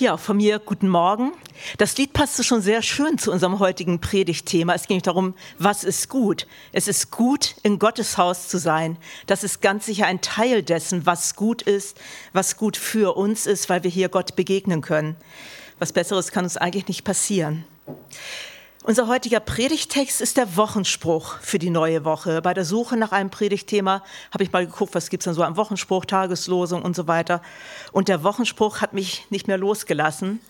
Ja, 0.00 0.16
von 0.16 0.38
mir 0.38 0.60
guten 0.60 0.88
Morgen. 0.88 1.32
Das 1.76 1.98
Lied 1.98 2.14
passte 2.14 2.42
schon 2.42 2.62
sehr 2.62 2.80
schön 2.80 3.18
zu 3.18 3.30
unserem 3.30 3.58
heutigen 3.58 4.00
Predigtthema. 4.00 4.72
Es 4.72 4.86
ging 4.86 5.02
darum, 5.02 5.34
was 5.58 5.84
ist 5.84 6.08
gut? 6.08 6.46
Es 6.72 6.88
ist 6.88 7.10
gut, 7.10 7.54
in 7.64 7.78
Gottes 7.78 8.16
Haus 8.16 8.48
zu 8.48 8.56
sein. 8.56 8.96
Das 9.26 9.44
ist 9.44 9.60
ganz 9.60 9.84
sicher 9.84 10.06
ein 10.06 10.22
Teil 10.22 10.62
dessen, 10.62 11.04
was 11.04 11.36
gut 11.36 11.60
ist, 11.60 11.98
was 12.32 12.56
gut 12.56 12.78
für 12.78 13.14
uns 13.14 13.44
ist, 13.44 13.68
weil 13.68 13.84
wir 13.84 13.90
hier 13.90 14.08
Gott 14.08 14.36
begegnen 14.36 14.80
können. 14.80 15.16
Was 15.78 15.92
Besseres 15.92 16.30
kann 16.32 16.44
uns 16.44 16.56
eigentlich 16.56 16.88
nicht 16.88 17.04
passieren. 17.04 17.66
Unser 18.82 19.08
heutiger 19.08 19.40
Predigtext 19.40 20.22
ist 20.22 20.38
der 20.38 20.56
Wochenspruch 20.56 21.36
für 21.42 21.58
die 21.58 21.68
neue 21.68 22.06
Woche. 22.06 22.40
Bei 22.40 22.54
der 22.54 22.64
Suche 22.64 22.96
nach 22.96 23.12
einem 23.12 23.28
Predigtthema 23.28 24.02
habe 24.32 24.42
ich 24.42 24.52
mal 24.52 24.64
geguckt, 24.64 24.94
was 24.94 25.10
gibt 25.10 25.20
es 25.20 25.24
denn 25.26 25.34
so 25.34 25.42
am 25.42 25.58
Wochenspruch, 25.58 26.06
Tageslosung 26.06 26.80
und 26.80 26.96
so 26.96 27.06
weiter. 27.06 27.42
Und 27.92 28.08
der 28.08 28.24
Wochenspruch 28.24 28.80
hat 28.80 28.94
mich 28.94 29.26
nicht 29.28 29.48
mehr 29.48 29.58
losgelassen. 29.58 30.40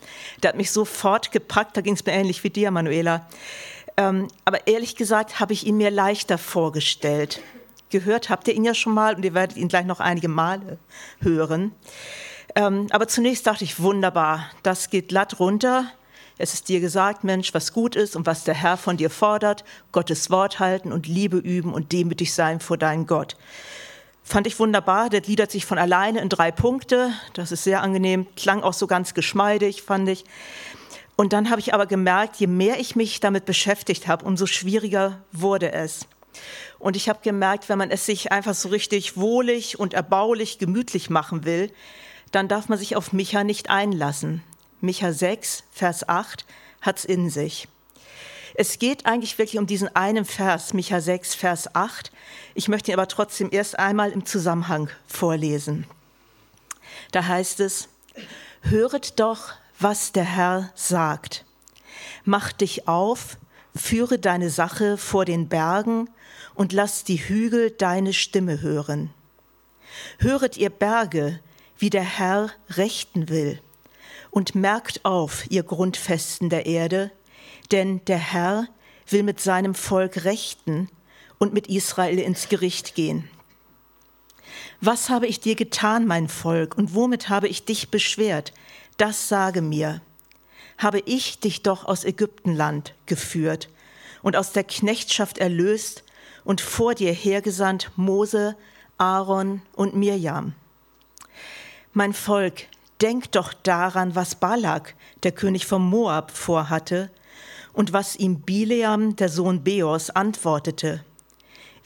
Der 0.45 0.50
hat 0.50 0.56
mich 0.56 0.70
sofort 0.70 1.32
gepackt, 1.32 1.77
da 1.77 1.80
ging 1.80 1.95
es 1.95 2.06
mir 2.06 2.12
ähnlich 2.12 2.45
wie 2.45 2.50
dir, 2.50 2.70
Manuela. 2.70 3.27
Ähm, 3.96 4.28
aber 4.44 4.69
ehrlich 4.69 4.94
gesagt 4.94 5.41
habe 5.41 5.52
ich 5.52 5.66
ihn 5.66 5.77
mir 5.77 5.91
leichter 5.91 6.38
vorgestellt. 6.38 7.42
Gehört 7.88 8.30
habt 8.30 8.47
ihr 8.47 8.55
ihn 8.55 8.64
ja 8.64 8.74
schon 8.74 8.94
mal 8.94 9.16
und 9.16 9.24
ihr 9.24 9.34
werdet 9.34 9.56
ihn 9.56 9.66
gleich 9.66 9.86
noch 9.86 9.98
einige 9.98 10.28
Male 10.28 10.78
hören. 11.20 11.72
Ähm, 12.55 12.86
aber 12.91 13.08
zunächst 13.08 13.48
dachte 13.48 13.64
ich, 13.64 13.80
wunderbar, 13.80 14.47
das 14.62 14.88
geht 14.88 15.08
glatt 15.08 15.41
runter 15.41 15.91
es 16.40 16.54
ist 16.54 16.68
dir 16.68 16.80
gesagt, 16.80 17.22
Mensch, 17.22 17.52
was 17.52 17.72
gut 17.72 17.94
ist 17.96 18.16
und 18.16 18.26
was 18.26 18.44
der 18.44 18.54
Herr 18.54 18.76
von 18.76 18.96
dir 18.96 19.10
fordert, 19.10 19.64
Gottes 19.92 20.30
Wort 20.30 20.58
halten 20.58 20.92
und 20.92 21.06
Liebe 21.06 21.36
üben 21.36 21.74
und 21.74 21.92
demütig 21.92 22.32
sein 22.32 22.60
vor 22.60 22.78
deinem 22.78 23.06
Gott. 23.06 23.36
Fand 24.22 24.46
ich 24.46 24.58
wunderbar, 24.58 25.10
der 25.10 25.20
gliedert 25.20 25.50
sich 25.50 25.66
von 25.66 25.78
alleine 25.78 26.20
in 26.20 26.28
drei 26.28 26.50
Punkte, 26.50 27.12
das 27.34 27.52
ist 27.52 27.64
sehr 27.64 27.82
angenehm, 27.82 28.26
klang 28.36 28.62
auch 28.62 28.72
so 28.72 28.86
ganz 28.86 29.12
geschmeidig, 29.14 29.82
fand 29.82 30.08
ich. 30.08 30.24
Und 31.16 31.32
dann 31.32 31.50
habe 31.50 31.60
ich 31.60 31.74
aber 31.74 31.86
gemerkt, 31.86 32.36
je 32.36 32.46
mehr 32.46 32.80
ich 32.80 32.97
mich 32.97 33.20
damit 33.20 33.44
beschäftigt 33.44 34.08
habe, 34.08 34.25
umso 34.25 34.47
schwieriger 34.47 35.20
wurde 35.32 35.72
es. 35.72 36.06
Und 36.78 36.97
ich 36.97 37.08
habe 37.08 37.19
gemerkt, 37.22 37.69
wenn 37.69 37.78
man 37.78 37.91
es 37.91 38.06
sich 38.06 38.32
einfach 38.32 38.54
so 38.54 38.70
richtig 38.70 39.16
wohlig 39.19 39.78
und 39.78 39.92
erbaulich, 39.92 40.58
gemütlich 40.58 41.10
machen 41.10 41.44
will, 41.44 41.70
dann 42.32 42.48
darf 42.48 42.69
man 42.69 42.78
sich 42.78 42.97
auf 42.97 43.12
Micha 43.12 43.44
nicht 43.44 43.69
einlassen. 43.69 44.42
Micha 44.83 45.12
6, 45.12 45.64
Vers 45.73 46.09
8, 46.09 46.47
hat's 46.81 47.05
in 47.05 47.28
sich. 47.28 47.69
Es 48.55 48.78
geht 48.78 49.05
eigentlich 49.05 49.37
wirklich 49.39 49.59
um 49.59 49.67
diesen 49.67 49.95
einen 49.95 50.25
Vers, 50.25 50.72
Micha 50.72 51.00
6, 51.00 51.34
Vers 51.34 51.75
8. 51.75 52.11
Ich 52.55 52.69
möchte 52.69 52.91
ihn 52.91 52.95
aber 52.95 53.06
trotzdem 53.06 53.50
erst 53.53 53.78
einmal 53.78 54.11
im 54.11 54.25
Zusammenhang 54.25 54.89
vorlesen. 55.06 55.87
Da 57.12 57.27
heißt 57.27 57.61
es, 57.61 57.89
Höret 58.62 59.20
doch, 59.20 59.53
was 59.78 60.12
der 60.12 60.25
Herr 60.25 60.70
sagt. 60.75 61.44
Mach 62.25 62.53
dich 62.53 62.89
auf, 62.89 63.37
führe 63.77 64.19
deine 64.19 64.48
Sache 64.48 64.97
vor 64.97 65.27
den 65.27 65.48
Bergen 65.48 66.09
und 66.55 66.72
lass 66.72 67.05
die 67.05 67.17
Hügel 67.17 67.70
deine 67.70 68.15
Stimme 68.15 68.62
hören. 68.62 69.11
Höret 70.19 70.56
ihr 70.56 70.70
Berge, 70.70 71.41
wie 71.78 71.91
der 71.91 72.03
Herr 72.03 72.50
rechten 72.70 73.28
will 73.28 73.61
und 74.31 74.55
merkt 74.55 75.05
auf, 75.05 75.50
ihr 75.50 75.62
Grundfesten 75.62 76.50
der 76.50 76.67
Erde, 76.67 77.11
denn 77.73 78.05
der 78.06 78.19
Herr 78.19 78.67
will 79.09 79.22
mit 79.22 79.41
seinem 79.41 79.75
Volk 79.75 80.25
rechten 80.25 80.89
und 81.39 81.53
mit 81.53 81.67
Israel 81.67 82.19
ins 82.19 82.48
Gericht 82.48 82.95
gehen. 82.95 83.28
Was 84.81 85.11
habe 85.11 85.27
ich 85.27 85.41
dir 85.41 85.56
getan, 85.56 86.06
mein 86.06 86.28
Volk, 86.28 86.77
und 86.77 86.95
womit 86.95 87.28
habe 87.28 87.48
ich 87.48 87.64
dich 87.64 87.91
beschwert? 87.91 88.53
Das 88.97 89.28
sage 89.28 89.62
mir. 89.62 90.00
Habe 90.78 91.00
ich 91.00 91.39
dich 91.39 91.62
doch 91.62 91.84
aus 91.84 92.05
Ägyptenland 92.05 92.94
geführt 93.06 93.69
und 94.22 94.37
aus 94.37 94.53
der 94.53 94.65
Knechtschaft 94.65 95.39
erlöst 95.39 96.05
und 96.44 96.60
vor 96.60 96.94
dir 96.94 97.12
hergesandt 97.12 97.91
Mose, 97.97 98.56
Aaron 98.97 99.62
und 99.75 99.94
Mirjam. 99.94 100.54
Mein 101.93 102.12
Volk, 102.12 102.66
Denk 103.00 103.33
doch 103.33 103.55
daran, 103.55 104.15
was 104.15 104.34
Balak, 104.34 104.94
der 105.22 105.33
König 105.33 105.66
von 105.66 105.83
Moab, 105.83 106.31
vorhatte 106.33 107.11
und 107.72 107.93
was 107.93 108.16
ihm 108.16 108.41
Bileam, 108.41 109.16
der 109.16 109.31
Sohn 109.31 109.65
Beos, 109.65 110.11
antwortete. 110.11 111.03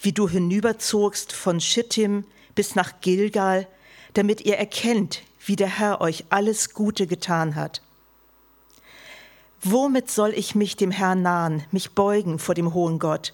Wie 0.00 0.12
du 0.12 0.28
hinüberzogst 0.28 1.32
von 1.32 1.60
Schittim 1.60 2.24
bis 2.54 2.74
nach 2.74 3.00
Gilgal, 3.00 3.68
damit 4.14 4.40
ihr 4.40 4.56
erkennt, 4.56 5.22
wie 5.46 5.56
der 5.56 5.68
Herr 5.68 6.00
euch 6.00 6.24
alles 6.30 6.74
Gute 6.74 7.06
getan 7.06 7.54
hat. 7.54 7.80
Womit 9.62 10.10
soll 10.10 10.32
ich 10.34 10.54
mich 10.54 10.76
dem 10.76 10.90
Herrn 10.90 11.22
nahen, 11.22 11.64
mich 11.70 11.92
beugen 11.92 12.38
vor 12.38 12.54
dem 12.54 12.74
hohen 12.74 12.98
Gott? 12.98 13.32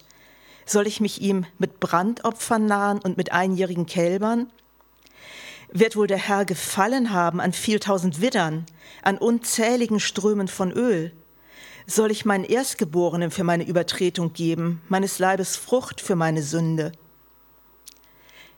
Soll 0.65 0.87
ich 0.87 1.01
mich 1.01 1.21
ihm 1.21 1.45
mit 1.57 1.79
Brandopfern 1.79 2.65
nahen 2.67 2.99
und 2.99 3.17
mit 3.17 3.31
einjährigen 3.31 3.85
Kälbern? 3.85 4.51
Wird 5.71 5.95
wohl 5.95 6.07
der 6.07 6.17
Herr 6.17 6.45
gefallen 6.45 7.11
haben 7.11 7.39
an 7.39 7.53
viel 7.53 7.79
tausend 7.79 8.21
Widdern, 8.21 8.65
an 9.03 9.17
unzähligen 9.17 9.99
Strömen 9.99 10.47
von 10.47 10.71
Öl? 10.71 11.11
Soll 11.87 12.11
ich 12.11 12.25
meinen 12.25 12.43
Erstgeborenen 12.43 13.31
für 13.31 13.43
meine 13.43 13.65
Übertretung 13.65 14.33
geben, 14.33 14.81
meines 14.89 15.19
Leibes 15.19 15.55
Frucht 15.55 16.01
für 16.01 16.15
meine 16.15 16.43
Sünde? 16.43 16.91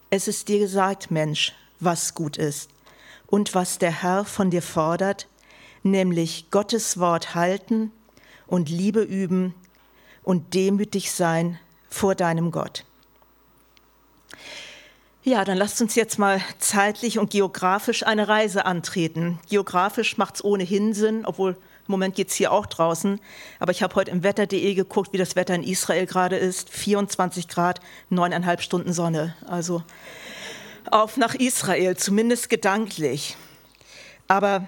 Es 0.09 0.27
ist 0.27 0.47
dir 0.47 0.59
gesagt, 0.59 1.09
Mensch, 1.09 1.53
was 1.79 2.13
gut 2.13 2.37
ist 2.37 2.69
und 3.27 3.55
was 3.55 3.79
der 3.79 4.03
Herr 4.03 4.25
von 4.25 4.51
dir 4.51 4.61
fordert, 4.61 5.27
nämlich 5.81 6.51
Gottes 6.51 6.99
Wort 6.99 7.35
halten 7.35 7.91
und 8.47 8.69
Liebe 8.69 9.01
üben 9.01 9.55
und 10.21 10.53
demütig 10.53 11.11
sein 11.11 11.59
vor 11.89 12.15
deinem 12.15 12.51
Gott. 12.51 12.85
Ja, 15.25 15.45
dann 15.45 15.57
lasst 15.57 15.81
uns 15.81 15.95
jetzt 15.95 16.19
mal 16.19 16.41
zeitlich 16.59 17.17
und 17.17 17.29
geografisch 17.29 18.05
eine 18.05 18.27
Reise 18.27 18.65
antreten. 18.65 19.39
Geografisch 19.49 20.17
macht 20.17 20.35
es 20.35 20.43
ohnehin 20.43 20.93
Sinn, 20.93 21.25
obwohl 21.25 21.51
im 21.51 21.91
Moment 21.91 22.15
geht 22.15 22.27
es 22.27 22.35
hier 22.35 22.51
auch 22.51 22.65
draußen. 22.65 23.21
Aber 23.59 23.71
ich 23.71 23.83
habe 23.83 23.95
heute 23.95 24.11
im 24.11 24.23
Wetter.de 24.23 24.73
geguckt, 24.73 25.13
wie 25.13 25.17
das 25.17 25.37
Wetter 25.37 25.55
in 25.55 25.63
Israel 25.63 26.07
gerade 26.07 26.35
ist. 26.35 26.69
24 26.69 27.47
Grad, 27.47 27.79
neuneinhalb 28.09 28.61
Stunden 28.61 28.91
Sonne. 28.91 29.33
Also 29.47 29.81
auf 30.91 31.15
nach 31.15 31.35
Israel, 31.35 31.95
zumindest 31.95 32.49
gedanklich. 32.49 33.37
Aber 34.27 34.67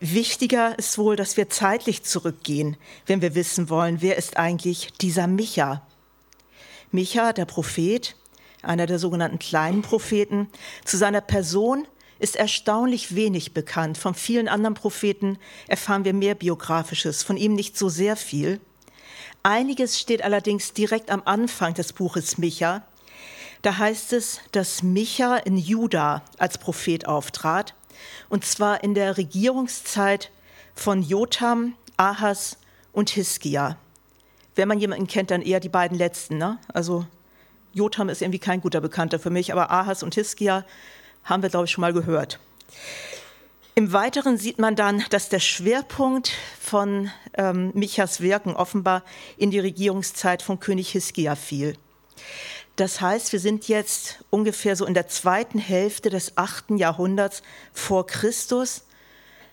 wichtiger 0.00 0.76
ist 0.76 0.98
wohl, 0.98 1.14
dass 1.14 1.36
wir 1.36 1.50
zeitlich 1.50 2.02
zurückgehen, 2.02 2.76
wenn 3.06 3.22
wir 3.22 3.36
wissen 3.36 3.70
wollen, 3.70 4.02
wer 4.02 4.16
ist 4.16 4.38
eigentlich 4.38 4.92
dieser 5.00 5.28
Micha. 5.28 5.82
Micha, 6.90 7.32
der 7.32 7.44
Prophet, 7.44 8.16
einer 8.64 8.86
der 8.86 8.98
sogenannten 8.98 9.38
kleinen 9.38 9.82
Propheten. 9.82 10.48
Zu 10.84 10.96
seiner 10.96 11.20
Person 11.20 11.86
ist 12.18 12.36
erstaunlich 12.36 13.14
wenig 13.14 13.54
bekannt. 13.54 13.98
Von 13.98 14.14
vielen 14.14 14.48
anderen 14.48 14.74
Propheten 14.74 15.38
erfahren 15.68 16.04
wir 16.04 16.14
mehr 16.14 16.34
Biografisches, 16.34 17.22
von 17.22 17.36
ihm 17.36 17.54
nicht 17.54 17.76
so 17.76 17.88
sehr 17.88 18.16
viel. 18.16 18.60
Einiges 19.42 20.00
steht 20.00 20.22
allerdings 20.22 20.72
direkt 20.72 21.10
am 21.10 21.22
Anfang 21.24 21.74
des 21.74 21.92
Buches 21.92 22.38
Micha. 22.38 22.82
Da 23.62 23.78
heißt 23.78 24.12
es, 24.12 24.40
dass 24.52 24.82
Micha 24.82 25.36
in 25.36 25.56
Juda 25.56 26.22
als 26.38 26.58
Prophet 26.58 27.06
auftrat, 27.06 27.74
und 28.28 28.44
zwar 28.44 28.82
in 28.82 28.94
der 28.94 29.16
Regierungszeit 29.16 30.30
von 30.74 31.02
Jotam, 31.02 31.74
Ahas 31.96 32.58
und 32.92 33.10
Hiskia. 33.10 33.76
Wenn 34.54 34.68
man 34.68 34.78
jemanden 34.78 35.06
kennt, 35.06 35.30
dann 35.30 35.42
eher 35.42 35.60
die 35.60 35.68
beiden 35.68 35.98
letzten. 35.98 36.38
Ne? 36.38 36.58
Also 36.72 37.06
Jotam 37.74 38.08
ist 38.08 38.22
irgendwie 38.22 38.38
kein 38.38 38.60
guter 38.60 38.80
Bekannter 38.80 39.18
für 39.18 39.30
mich, 39.30 39.52
aber 39.52 39.70
Ahas 39.70 40.02
und 40.02 40.14
Hiskia 40.14 40.64
haben 41.24 41.42
wir, 41.42 41.50
glaube 41.50 41.66
ich, 41.66 41.72
schon 41.72 41.82
mal 41.82 41.92
gehört. 41.92 42.38
Im 43.74 43.92
Weiteren 43.92 44.38
sieht 44.38 44.60
man 44.60 44.76
dann, 44.76 45.04
dass 45.10 45.28
der 45.28 45.40
Schwerpunkt 45.40 46.32
von 46.60 47.10
ähm, 47.34 47.72
Michas 47.74 48.20
Wirken 48.20 48.54
offenbar 48.54 49.02
in 49.36 49.50
die 49.50 49.58
Regierungszeit 49.58 50.42
von 50.42 50.60
König 50.60 50.90
Hiskia 50.90 51.34
fiel. 51.34 51.76
Das 52.76 53.00
heißt, 53.00 53.32
wir 53.32 53.40
sind 53.40 53.66
jetzt 53.66 54.24
ungefähr 54.30 54.76
so 54.76 54.84
in 54.84 54.94
der 54.94 55.08
zweiten 55.08 55.58
Hälfte 55.58 56.10
des 56.10 56.36
achten 56.36 56.76
Jahrhunderts 56.76 57.42
vor 57.72 58.06
Christus, 58.06 58.84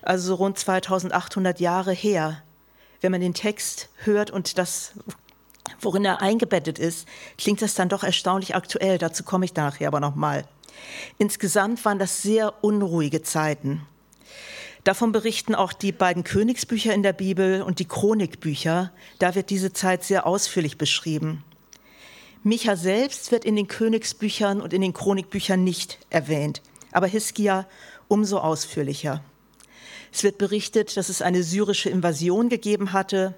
also 0.04 0.36
rund 0.36 0.60
2800 0.60 1.60
Jahre 1.60 1.92
her. 1.92 2.44
Wenn 3.00 3.12
man 3.12 3.22
den 3.22 3.34
Text 3.34 3.90
hört 4.04 4.30
und 4.30 4.60
das 4.60 4.94
worin 5.80 6.06
er 6.06 6.22
eingebettet 6.22 6.80
ist, 6.80 7.08
klingt 7.38 7.62
das 7.62 7.76
dann 7.76 7.90
doch 7.90 8.04
erstaunlich 8.04 8.56
aktuell. 8.56 8.98
Dazu 8.98 9.24
komme 9.24 9.46
ich 9.46 9.56
nachher 9.56 9.88
aber 9.88 10.00
nochmal. 10.00 10.46
Insgesamt 11.18 11.84
waren 11.86 12.00
das 12.00 12.22
sehr 12.22 12.64
unruhige 12.64 13.22
Zeiten. 13.22 13.82
Davon 14.84 15.12
berichten 15.12 15.54
auch 15.54 15.74
die 15.74 15.92
beiden 15.92 16.24
Königsbücher 16.24 16.94
in 16.94 17.04
der 17.04 17.14
Bibel 17.14 17.62
und 17.62 17.78
die 17.80 17.88
Chronikbücher. 17.88 18.92
Da 19.20 19.36
wird 19.36 19.52
diese 19.52 19.74
Zeit 19.74 20.04
sehr 20.04 20.26
ausführlich 20.26 20.78
beschrieben. 20.78 21.44
Micha 22.44 22.76
selbst 22.76 23.32
wird 23.32 23.46
in 23.46 23.56
den 23.56 23.68
Königsbüchern 23.68 24.62
und 24.62 24.74
in 24.74 24.82
den 24.82 24.94
Chronikbüchern 24.94 25.64
nicht 25.64 26.00
erwähnt, 26.10 26.64
aber 26.92 27.06
Hiskia 27.06 27.68
umso 28.08 28.40
ausführlicher. 28.40 29.24
Es 30.12 30.24
wird 30.24 30.40
berichtet, 30.40 30.98
dass 30.98 31.10
es 31.10 31.22
eine 31.22 31.44
syrische 31.44 31.92
Invasion 31.92 32.50
gegeben 32.50 32.94
hatte. 32.94 33.36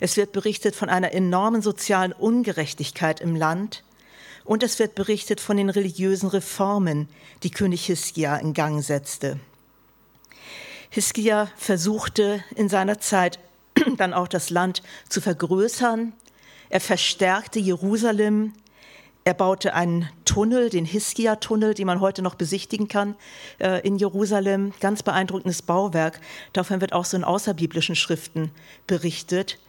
Es 0.00 0.16
wird 0.16 0.32
berichtet 0.32 0.74
von 0.74 0.88
einer 0.88 1.12
enormen 1.12 1.62
sozialen 1.62 2.12
Ungerechtigkeit 2.12 3.20
im 3.20 3.36
Land. 3.36 3.84
Und 4.44 4.62
es 4.62 4.78
wird 4.78 4.94
berichtet 4.94 5.40
von 5.40 5.56
den 5.56 5.70
religiösen 5.70 6.28
Reformen, 6.28 7.08
die 7.42 7.50
König 7.50 7.86
Hiskia 7.86 8.36
in 8.36 8.54
Gang 8.54 8.82
setzte. 8.82 9.38
Hiskia 10.90 11.48
versuchte 11.56 12.44
in 12.56 12.68
seiner 12.68 12.98
Zeit 12.98 13.38
dann 13.96 14.12
auch 14.12 14.28
das 14.28 14.50
Land 14.50 14.82
zu 15.08 15.20
vergrößern. 15.20 16.12
Er 16.68 16.80
verstärkte 16.80 17.58
Jerusalem. 17.58 18.52
Er 19.24 19.34
baute 19.34 19.74
einen 19.74 20.08
Tunnel, 20.24 20.68
den 20.68 20.84
Hiskia-Tunnel, 20.84 21.74
den 21.74 21.86
man 21.86 22.00
heute 22.00 22.22
noch 22.22 22.34
besichtigen 22.34 22.88
kann 22.88 23.14
äh, 23.60 23.80
in 23.86 23.96
Jerusalem. 23.96 24.72
Ganz 24.80 25.04
beeindruckendes 25.04 25.62
Bauwerk. 25.62 26.20
Davon 26.52 26.80
wird 26.80 26.92
auch 26.92 27.04
so 27.04 27.16
in 27.16 27.22
außerbiblischen 27.22 27.94
Schriften 27.94 28.50
berichtet. 28.88 29.60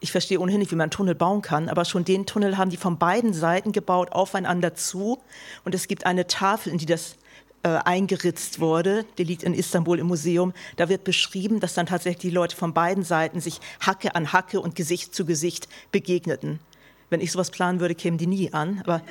Ich 0.00 0.10
verstehe 0.10 0.40
ohnehin 0.40 0.60
nicht, 0.60 0.70
wie 0.70 0.76
man 0.76 0.84
einen 0.84 0.90
Tunnel 0.90 1.14
bauen 1.14 1.42
kann, 1.42 1.68
aber 1.68 1.84
schon 1.84 2.06
den 2.06 2.24
Tunnel 2.24 2.56
haben 2.56 2.70
die 2.70 2.78
von 2.78 2.98
beiden 2.98 3.34
Seiten 3.34 3.72
gebaut, 3.72 4.12
aufeinander 4.12 4.74
zu. 4.74 5.18
Und 5.64 5.74
es 5.74 5.86
gibt 5.86 6.06
eine 6.06 6.26
Tafel, 6.26 6.72
in 6.72 6.78
die 6.78 6.86
das 6.86 7.16
äh, 7.64 7.68
eingeritzt 7.68 8.60
wurde, 8.60 9.04
die 9.18 9.24
liegt 9.24 9.42
in 9.42 9.52
Istanbul 9.52 9.98
im 9.98 10.06
Museum. 10.06 10.54
Da 10.76 10.88
wird 10.88 11.04
beschrieben, 11.04 11.60
dass 11.60 11.74
dann 11.74 11.86
tatsächlich 11.86 12.22
die 12.22 12.30
Leute 12.30 12.56
von 12.56 12.72
beiden 12.72 13.02
Seiten 13.02 13.40
sich 13.40 13.60
Hacke 13.80 14.14
an 14.14 14.32
Hacke 14.32 14.60
und 14.60 14.76
Gesicht 14.76 15.14
zu 15.14 15.26
Gesicht 15.26 15.68
begegneten. 15.92 16.60
Wenn 17.10 17.20
ich 17.20 17.32
sowas 17.32 17.50
planen 17.50 17.80
würde, 17.80 17.94
kämen 17.94 18.18
die 18.18 18.26
nie 18.26 18.52
an. 18.52 18.80
Aber 18.84 19.02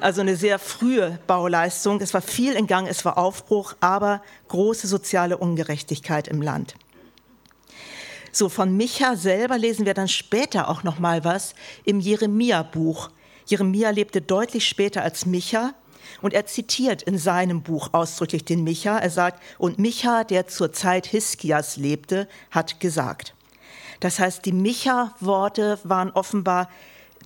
also 0.00 0.20
eine 0.20 0.36
sehr 0.36 0.58
frühe 0.58 1.18
Bauleistung. 1.26 2.00
Es 2.00 2.12
war 2.12 2.22
viel 2.22 2.54
in 2.54 2.66
Gang, 2.66 2.86
es 2.88 3.04
war 3.04 3.18
Aufbruch, 3.18 3.74
aber 3.80 4.22
große 4.48 4.86
soziale 4.86 5.38
Ungerechtigkeit 5.38 6.28
im 6.28 6.42
Land. 6.42 6.74
So 8.32 8.48
von 8.48 8.76
Micha 8.76 9.16
selber 9.16 9.56
lesen 9.56 9.86
wir 9.86 9.94
dann 9.94 10.08
später 10.08 10.68
auch 10.68 10.82
noch 10.82 10.98
mal 10.98 11.24
was 11.24 11.54
im 11.84 12.00
Jeremia-Buch. 12.00 13.10
Jeremia 13.46 13.90
lebte 13.90 14.20
deutlich 14.20 14.68
später 14.68 15.02
als 15.02 15.24
Micha 15.24 15.72
und 16.20 16.34
er 16.34 16.46
zitiert 16.46 17.02
in 17.02 17.16
seinem 17.16 17.62
Buch 17.62 17.90
ausdrücklich 17.92 18.44
den 18.44 18.64
Micha. 18.64 18.98
Er 18.98 19.08
sagt, 19.10 19.42
und 19.56 19.78
Micha, 19.78 20.24
der 20.24 20.48
zur 20.48 20.72
Zeit 20.72 21.06
Hiskias 21.06 21.76
lebte, 21.76 22.28
hat 22.50 22.80
gesagt. 22.80 23.34
Das 24.00 24.18
heißt, 24.18 24.44
die 24.44 24.52
Micha-Worte 24.52 25.78
waren 25.84 26.10
offenbar 26.10 26.68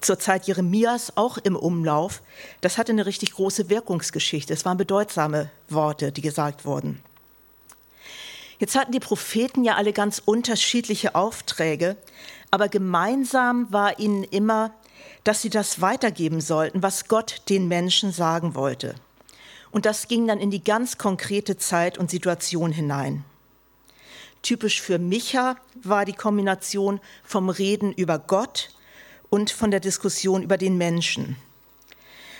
zur 0.00 0.18
Zeit 0.18 0.46
Jeremias 0.46 1.16
auch 1.16 1.38
im 1.38 1.56
Umlauf. 1.56 2.22
Das 2.60 2.78
hatte 2.78 2.92
eine 2.92 3.06
richtig 3.06 3.32
große 3.32 3.68
Wirkungsgeschichte. 3.70 4.52
Es 4.52 4.64
waren 4.64 4.76
bedeutsame 4.76 5.50
Worte, 5.68 6.12
die 6.12 6.22
gesagt 6.22 6.64
wurden. 6.64 7.02
Jetzt 8.58 8.76
hatten 8.76 8.92
die 8.92 9.00
Propheten 9.00 9.64
ja 9.64 9.76
alle 9.76 9.92
ganz 9.92 10.20
unterschiedliche 10.22 11.14
Aufträge, 11.14 11.96
aber 12.50 12.68
gemeinsam 12.68 13.72
war 13.72 13.98
ihnen 13.98 14.24
immer, 14.24 14.72
dass 15.24 15.40
sie 15.40 15.50
das 15.50 15.80
weitergeben 15.80 16.40
sollten, 16.40 16.82
was 16.82 17.08
Gott 17.08 17.42
den 17.48 17.68
Menschen 17.68 18.12
sagen 18.12 18.54
wollte. 18.54 18.94
Und 19.70 19.86
das 19.86 20.08
ging 20.08 20.26
dann 20.26 20.40
in 20.40 20.50
die 20.50 20.62
ganz 20.62 20.98
konkrete 20.98 21.56
Zeit 21.56 21.96
und 21.96 22.10
Situation 22.10 22.72
hinein. 22.72 23.24
Typisch 24.42 24.80
für 24.80 24.98
Micha 24.98 25.56
war 25.82 26.04
die 26.04 26.12
Kombination 26.12 27.00
vom 27.24 27.50
Reden 27.50 27.92
über 27.92 28.18
Gott 28.18 28.70
und 29.30 29.50
von 29.50 29.70
der 29.70 29.80
Diskussion 29.80 30.42
über 30.42 30.58
den 30.58 30.76
Menschen. 30.76 31.36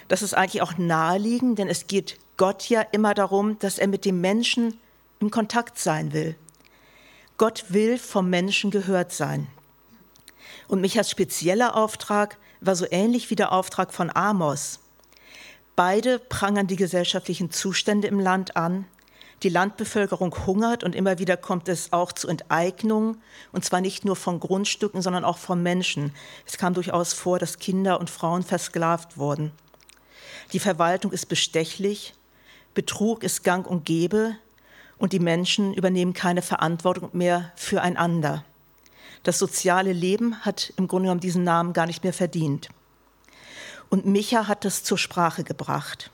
Das 0.09 0.23
ist 0.23 0.35
eigentlich 0.35 0.63
auch 0.63 0.77
naheliegend, 0.77 1.59
denn 1.59 1.69
es 1.69 1.87
geht 1.87 2.19
Gott 2.37 2.69
ja 2.69 2.81
immer 2.81 3.15
darum, 3.15 3.59
dass 3.61 3.79
er 3.79 3.87
mit 3.87 4.05
dem 4.05 4.21
Menschen 4.21 4.79
im 5.21 5.31
Kontakt 5.31 5.79
sein 5.79 6.13
will. 6.13 6.35
Gott 7.39 7.67
will 7.69 7.97
vom 7.97 8.29
Menschen 8.29 8.71
gehört 8.71 9.13
sein. 9.13 9.47
Und 10.69 10.81
Michas 10.81 11.11
spezieller 11.11 11.77
Auftrag 11.77 12.39
war 12.61 12.77
so 12.77 12.87
ähnlich 12.91 13.31
wie 13.31 13.37
der 13.37 13.53
Auftrag 13.53 13.95
von 13.95 14.15
Amos. 14.15 14.81
Beide 15.77 16.19
prangern 16.19 16.67
die 16.67 16.77
gesellschaftlichen 16.77 17.51
Zustände 17.51 18.09
im 18.09 18.21
Land 18.21 18.57
an. 18.57 18.85
Die 19.43 19.49
Landbevölkerung 19.49 20.35
hungert 20.47 20.85
und 20.85 20.95
immer 20.95 21.19
wieder 21.19 21.39
kommt 21.39 21.69
es 21.69 21.93
auch 21.95 22.13
zu 22.13 22.29
Enteignungen, 22.29 23.23
und 23.53 23.65
zwar 23.65 23.81
nicht 23.81 24.05
nur 24.05 24.17
von 24.17 24.39
Grundstücken, 24.39 25.01
sondern 25.01 25.25
auch 25.25 25.39
von 25.39 25.63
Menschen. 25.63 26.13
Es 26.47 26.59
kam 26.59 26.75
durchaus 26.75 27.15
vor, 27.15 27.39
dass 27.39 27.59
Kinder 27.59 28.01
und 28.01 28.11
Frauen 28.11 28.43
versklavt 28.43 29.17
wurden. 29.17 29.53
Die 30.53 30.59
Verwaltung 30.59 31.13
ist 31.13 31.27
bestechlich, 31.27 32.15
Betrug 32.75 33.23
ist 33.23 33.43
gang 33.43 33.67
und 33.67 33.87
gäbe, 33.87 34.37
und 34.99 35.15
die 35.15 35.19
Menschen 35.19 35.73
übernehmen 35.73 36.13
keine 36.13 36.43
Verantwortung 36.43 37.09
mehr 37.15 37.53
füreinander. 37.57 38.45
Das 39.23 39.39
soziale 39.39 39.95
Leben 39.95 40.45
hat 40.45 40.75
im 40.77 40.89
Grunde 40.89 41.05
genommen 41.07 41.21
diesen 41.21 41.43
Namen 41.43 41.73
gar 41.73 41.87
nicht 41.87 42.05
mehr 42.05 42.13
verdient. 42.13 42.69
Und 43.89 44.05
Micha 44.05 44.47
hat 44.47 44.67
das 44.67 44.85
zur 44.85 44.99
Sprache 44.99 45.43
gebracht. 45.43 46.11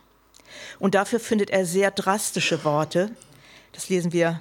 Und 0.79 0.95
dafür 0.95 1.21
findet 1.21 1.51
er 1.51 1.67
sehr 1.67 1.91
drastische 1.91 2.65
Worte. 2.65 3.11
Das 3.73 3.89
lesen 3.89 4.13
wir 4.13 4.41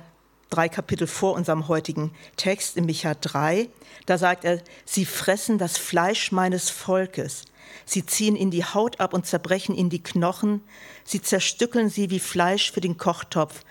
drei 0.50 0.70
Kapitel 0.70 1.08
vor 1.08 1.34
unserem 1.34 1.68
heutigen 1.68 2.12
Text 2.38 2.78
in 2.78 2.86
Micha 2.86 3.14
3. 3.14 3.70
Da 4.06 4.18
sagt 4.18 4.46
er, 4.46 4.62
sie 4.86 5.06
fressen 5.06 5.58
das 5.58 5.78
Fleisch 5.78 6.32
meines 6.32 6.70
Volkes. 6.70 7.46
Sie 7.86 8.06
ziehen 8.06 8.36
ihnen 8.36 8.52
die 8.52 8.64
Haut 8.64 9.00
ab 9.00 9.14
und 9.14 9.26
zerbrechen 9.26 9.76
ihnen 9.76 9.90
die 9.90 10.04
Knochen. 10.04 10.62
Sie 11.04 11.22
zerstückeln 11.22 11.90
sie 11.90 12.10
wie 12.10 12.20
Fleisch 12.20 12.72
für 12.72 12.82
den 12.82 12.98
Kochtopf, 12.98 13.62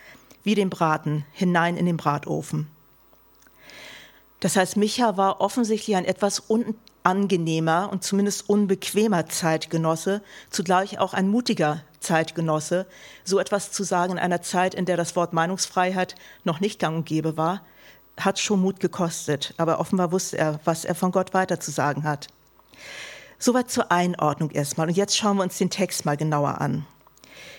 wie 0.42 0.54
den 0.54 0.70
Braten, 0.70 1.24
hinein 1.32 1.76
in 1.76 1.86
den 1.86 1.96
Bratofen. 1.96 2.68
Das 4.40 4.56
heißt, 4.56 4.76
Micha 4.76 5.16
war 5.16 5.40
offensichtlich 5.40 5.96
ein 5.96 6.04
etwas 6.04 6.38
unangenehmer 7.04 7.90
und 7.92 8.02
zumindest 8.02 8.48
unbequemer 8.48 9.26
Zeitgenosse, 9.26 10.22
zugleich 10.50 10.98
auch 10.98 11.12
ein 11.12 11.28
mutiger 11.28 11.82
Zeitgenosse, 12.00 12.86
so 13.24 13.38
etwas 13.38 13.72
zu 13.72 13.84
sagen 13.84 14.12
in 14.12 14.18
einer 14.18 14.42
Zeit, 14.42 14.74
in 14.74 14.86
der 14.86 14.96
das 14.96 15.14
Wort 15.14 15.32
Meinungsfreiheit 15.32 16.14
noch 16.44 16.60
nicht 16.60 16.78
gang 16.78 16.96
und 16.96 17.06
gäbe 17.06 17.36
war, 17.36 17.62
hat 18.18 18.38
schon 18.38 18.60
Mut 18.60 18.80
gekostet. 18.80 19.54
Aber 19.58 19.80
offenbar 19.80 20.12
wusste 20.12 20.38
er, 20.38 20.60
was 20.64 20.84
er 20.84 20.94
von 20.94 21.12
Gott 21.12 21.34
weiter 21.34 21.60
zu 21.60 21.70
sagen 21.70 22.04
hat. 22.04 22.28
Soweit 23.38 23.70
zur 23.70 23.92
Einordnung 23.92 24.50
erstmal. 24.50 24.88
Und 24.88 24.96
jetzt 24.96 25.16
schauen 25.16 25.36
wir 25.36 25.42
uns 25.42 25.58
den 25.58 25.70
Text 25.70 26.06
mal 26.06 26.16
genauer 26.16 26.60
an. 26.60 26.86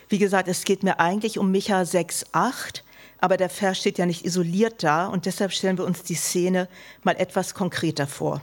Wie 0.09 0.17
gesagt, 0.17 0.47
es 0.47 0.63
geht 0.63 0.83
mir 0.83 0.99
eigentlich 0.99 1.37
um 1.37 1.51
Micha 1.51 1.85
6, 1.85 2.27
8 2.31 2.83
aber 3.17 3.37
der 3.37 3.49
Vers 3.49 3.79
steht 3.79 3.97
ja 3.97 4.05
nicht 4.05 4.25
isoliert 4.25 4.83
da 4.83 5.07
und 5.07 5.25
deshalb 5.25 5.51
stellen 5.51 5.77
wir 5.77 5.85
uns 5.85 6.03
die 6.03 6.15
Szene 6.15 6.67
mal 7.01 7.15
etwas 7.15 7.55
konkreter 7.55 8.07
vor. 8.07 8.41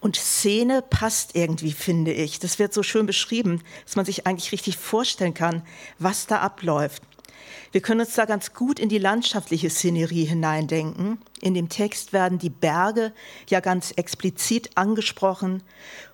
Und 0.00 0.16
Szene 0.16 0.82
passt 0.82 1.34
irgendwie, 1.34 1.72
finde 1.72 2.12
ich. 2.12 2.38
Das 2.38 2.58
wird 2.58 2.72
so 2.72 2.82
schön 2.82 3.06
beschrieben, 3.06 3.62
dass 3.84 3.96
man 3.96 4.04
sich 4.04 4.26
eigentlich 4.26 4.52
richtig 4.52 4.76
vorstellen 4.76 5.34
kann, 5.34 5.62
was 5.98 6.26
da 6.26 6.40
abläuft. 6.40 7.02
Wir 7.72 7.80
können 7.80 8.00
uns 8.00 8.14
da 8.14 8.24
ganz 8.24 8.54
gut 8.54 8.78
in 8.78 8.88
die 8.88 8.98
landschaftliche 8.98 9.70
Szenerie 9.70 10.24
hineindenken. 10.24 11.18
In 11.40 11.54
dem 11.54 11.68
Text 11.68 12.12
werden 12.12 12.38
die 12.38 12.50
Berge 12.50 13.12
ja 13.48 13.60
ganz 13.60 13.90
explizit 13.92 14.70
angesprochen. 14.76 15.62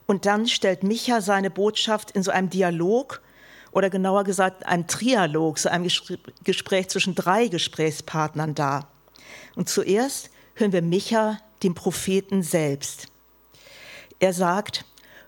Und 0.06 0.26
dann 0.26 0.46
stellt 0.46 0.82
Micha 0.82 1.20
seine 1.20 1.50
Botschaft 1.50 2.10
in 2.10 2.22
so 2.22 2.30
einem 2.30 2.50
Dialog 2.50 3.22
oder 3.72 3.90
genauer 3.90 4.24
gesagt 4.24 4.66
ein 4.66 4.86
Trialog, 4.86 5.58
so 5.58 5.68
ein 5.68 5.88
Gespräch 6.44 6.88
zwischen 6.88 7.14
drei 7.14 7.48
Gesprächspartnern 7.48 8.54
dar. 8.54 8.88
Und 9.54 9.68
zuerst 9.68 10.30
hören 10.54 10.72
wir 10.72 10.82
Micha, 10.82 11.38
den 11.62 11.74
Propheten 11.74 12.42
selbst. 12.42 13.11
Er 14.22 14.32
sagt, 14.32 14.84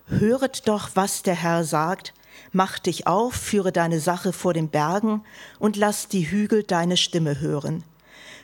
Höret 0.07 0.69
doch, 0.69 0.91
was 0.95 1.25
der 1.25 1.35
Herr 1.35 1.65
sagt, 1.65 2.15
mach 2.53 2.79
dich 2.79 3.09
auf, 3.09 3.35
führe 3.35 3.73
deine 3.73 3.99
Sache 3.99 4.33
vor 4.33 4.55
den 4.55 4.69
Bergen 4.69 5.25
und 5.59 5.75
lass 5.77 6.07
die 6.07 6.31
Hügel 6.31 6.63
deine 6.63 6.97
Stimme 6.97 7.41
hören. 7.41 7.83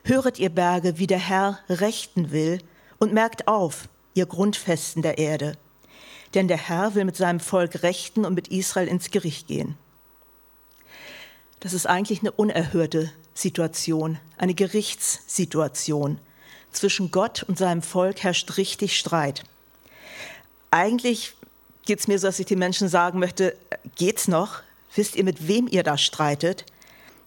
Höret 0.03 0.41
ihr 0.41 0.51
Berge, 0.51 0.99
wie 0.99 1.07
der 1.07 1.21
Herr 1.21 1.61
rechten 1.69 2.33
will, 2.33 2.59
und 2.99 3.13
merkt 3.13 3.47
auf, 3.47 3.89
ihr 4.15 4.27
Grundfesten 4.27 5.03
der 5.03 5.19
Erde. 5.19 5.57
Denn 6.35 6.49
der 6.49 6.59
Herr 6.59 6.97
will 6.97 7.05
mit 7.05 7.17
seinem 7.17 7.39
Volk 7.39 7.85
rechten 7.85 8.25
und 8.25 8.35
mit 8.35 8.49
Israel 8.49 8.89
ins 8.89 9.13
Gericht 9.13 9.47
gehen. 9.47 9.79
Das 11.61 11.75
ist 11.75 11.87
eigentlich 11.87 12.23
eine 12.23 12.33
unerhörte 12.33 13.13
Situation, 13.35 14.19
eine 14.37 14.55
Gerichtssituation. 14.55 16.19
Zwischen 16.73 17.13
Gott 17.13 17.45
und 17.45 17.57
seinem 17.57 17.83
Volk 17.83 18.25
herrscht 18.25 18.57
richtig 18.57 18.99
Streit. 18.99 19.45
Eigentlich 20.71 21.35
geht 21.85 22.01
es 22.01 22.09
mir 22.09 22.19
so, 22.19 22.29
dass 22.29 22.39
ich 22.39 22.47
den 22.47 22.59
Menschen 22.59 22.89
sagen 22.89 23.19
möchte, 23.19 23.57
geht's 23.97 24.29
noch? 24.29 24.61
Wisst 24.95 25.17
ihr, 25.17 25.25
mit 25.25 25.49
wem 25.49 25.69
ihr 25.69 25.83
da 25.83 25.99
streitet? 25.99 26.65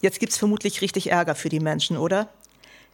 Jetzt 0.02 0.20
gibt 0.20 0.32
es 0.32 0.38
vermutlich 0.38 0.82
richtig 0.82 1.12
Ärger 1.12 1.36
für 1.36 1.50
die 1.50 1.60
Menschen, 1.60 1.98
oder? 1.98 2.30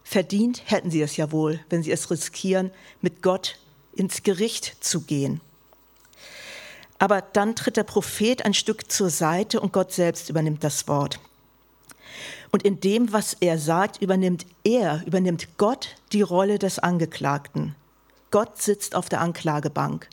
Verdient 0.03 0.63
hätten 0.65 0.91
sie 0.91 1.01
es 1.01 1.18
ja 1.18 1.32
wohl, 1.32 1.60
wenn 1.70 1.84
sie 1.84 1.91
es 1.91 2.10
riskieren, 2.10 2.72
mit 3.01 3.22
Gott 3.22 3.60
ins 3.94 4.24
Gericht 4.24 4.84
zu 4.84 5.01
gehen. 5.01 5.41
Aber 6.98 7.22
dann 7.22 7.56
tritt 7.56 7.77
der 7.77 7.84
Prophet 7.84 8.46
ein 8.46 8.53
Stück 8.53 8.91
zur 8.91 9.10
Seite 9.10 9.60
und 9.60 9.72
Gott 9.72 9.91
selbst 9.91 10.29
übernimmt 10.29 10.63
das 10.63 10.88
Wort. 10.88 11.20
Und 12.51 12.63
in 12.63 12.79
dem, 12.79 13.13
was 13.13 13.38
er 13.39 13.58
sagt, 13.58 14.01
übernimmt 14.01 14.46
er, 14.63 15.03
übernimmt 15.06 15.58
Gott 15.58 15.96
die 16.12 16.24
Rolle 16.24 16.60
des 16.60 16.79
Angeklagten. 16.79 17.75
Gott 18.32 18.62
sitzt 18.62 18.96
auf 18.96 19.10
der 19.10 19.22
Anklagebank. 19.22 20.10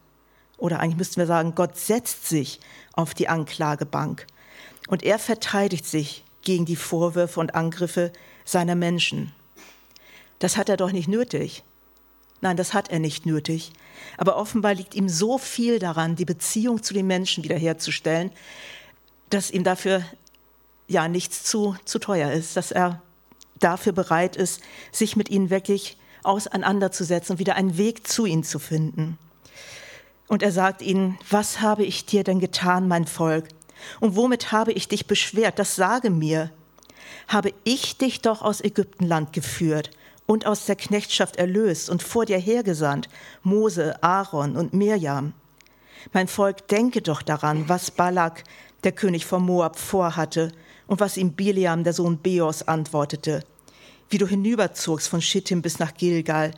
Oder 0.57 0.81
eigentlich 0.81 0.97
müssten 0.97 1.17
wir 1.17 1.27
sagen, 1.27 1.55
Gott 1.55 1.77
setzt 1.77 2.29
sich 2.29 2.61
auf 2.93 3.15
die 3.15 3.29
Anklagebank. 3.29 4.27
Und 4.89 5.03
er 5.03 5.19
verteidigt 5.19 5.85
sich 5.85 6.25
gegen 6.43 6.65
die 6.65 6.77
Vorwürfe 6.77 7.41
und 7.41 7.55
Angriffe 7.55 8.13
seiner 8.45 8.75
Menschen. 8.75 9.33
Das 10.39 10.57
hat 10.57 10.69
er 10.69 10.77
doch 10.77 10.93
nicht 10.93 11.09
nötig. 11.09 11.65
Nein, 12.41 12.57
das 12.57 12.75
hat 12.75 12.91
er 12.91 12.99
nicht 12.99 13.27
nötig. 13.27 13.73
Aber 14.19 14.37
offenbar 14.37 14.75
liegt 14.75 14.95
ihm 14.95 15.09
so 15.09 15.39
viel 15.39 15.79
daran, 15.79 16.17
die 16.17 16.25
Beziehung 16.25 16.83
zu 16.83 16.95
den 16.95 17.07
Menschen 17.07 17.45
wiederherzustellen, 17.45 18.31
dass 19.31 19.51
ihm 19.51 19.65
dafür 19.65 20.03
ja 20.87 21.09
nichts 21.09 21.43
zu, 21.43 21.77
zu 21.85 21.99
teuer 21.99 22.31
ist, 22.31 22.57
dass 22.57 22.71
er 22.71 23.03
dafür 23.59 23.93
bereit 23.93 24.37
ist, 24.37 24.61
sich 24.93 25.17
mit 25.17 25.31
ihnen 25.31 25.51
wirklich 25.51 25.97
auseinanderzusetzen 26.23 27.35
und 27.35 27.39
wieder 27.39 27.57
einen 27.57 27.79
Weg 27.79 28.07
zu 28.07 28.27
ihnen 28.27 28.45
zu 28.45 28.59
finden. 28.59 29.19
Und 30.29 30.43
er 30.43 30.53
sagt 30.53 30.83
ihnen, 30.83 31.19
was 31.31 31.61
habe 31.61 31.85
ich 31.85 32.07
dir 32.07 32.25
denn 32.25 32.41
getan, 32.41 32.89
mein 32.89 33.07
Volk? 33.07 33.49
Und 34.01 34.17
womit 34.17 34.53
habe 34.53 34.73
ich 34.73 34.89
dich 34.89 35.07
beschwert? 35.07 35.59
Das 35.59 35.77
sage 35.77 36.11
mir. 36.11 36.51
Habe 37.29 37.53
ich 37.65 37.97
dich 37.99 38.23
doch 38.23 38.43
aus 38.43 38.61
Ägyptenland 38.61 39.33
geführt 39.33 39.91
und 40.27 40.47
aus 40.47 40.67
der 40.67 40.77
Knechtschaft 40.77 41.37
erlöst 41.37 41.89
und 41.89 42.03
vor 42.03 42.25
dir 42.27 42.39
hergesandt, 42.39 43.09
Mose, 43.43 44.03
Aaron 44.03 44.57
und 44.57 44.75
Mirjam. 44.75 45.33
Mein 46.13 46.29
Volk, 46.29 46.69
denke 46.69 47.03
doch 47.03 47.23
daran, 47.23 47.69
was 47.69 47.91
Balak, 47.91 48.45
der 48.85 48.93
König 48.93 49.27
von 49.27 49.45
Moab, 49.45 49.79
vorhatte 49.79 50.53
und 50.87 51.01
was 51.01 51.17
ihm 51.17 51.33
Biliam, 51.33 51.85
der 51.85 51.93
Sohn 51.93 52.19
Beos, 52.19 52.63
antwortete, 52.63 53.45
wie 54.11 54.19
du 54.19 54.27
hinüberzogst 54.27 55.09
von 55.09 55.21
Schittim 55.21 55.63
bis 55.63 55.79
nach 55.79 55.95
Gilgal, 55.95 56.53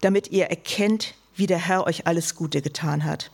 damit 0.00 0.30
ihr 0.32 0.46
erkennt, 0.46 1.14
wie 1.34 1.46
der 1.46 1.58
Herr 1.58 1.86
euch 1.86 2.06
alles 2.06 2.34
Gute 2.34 2.62
getan 2.62 3.04
hat. 3.04 3.30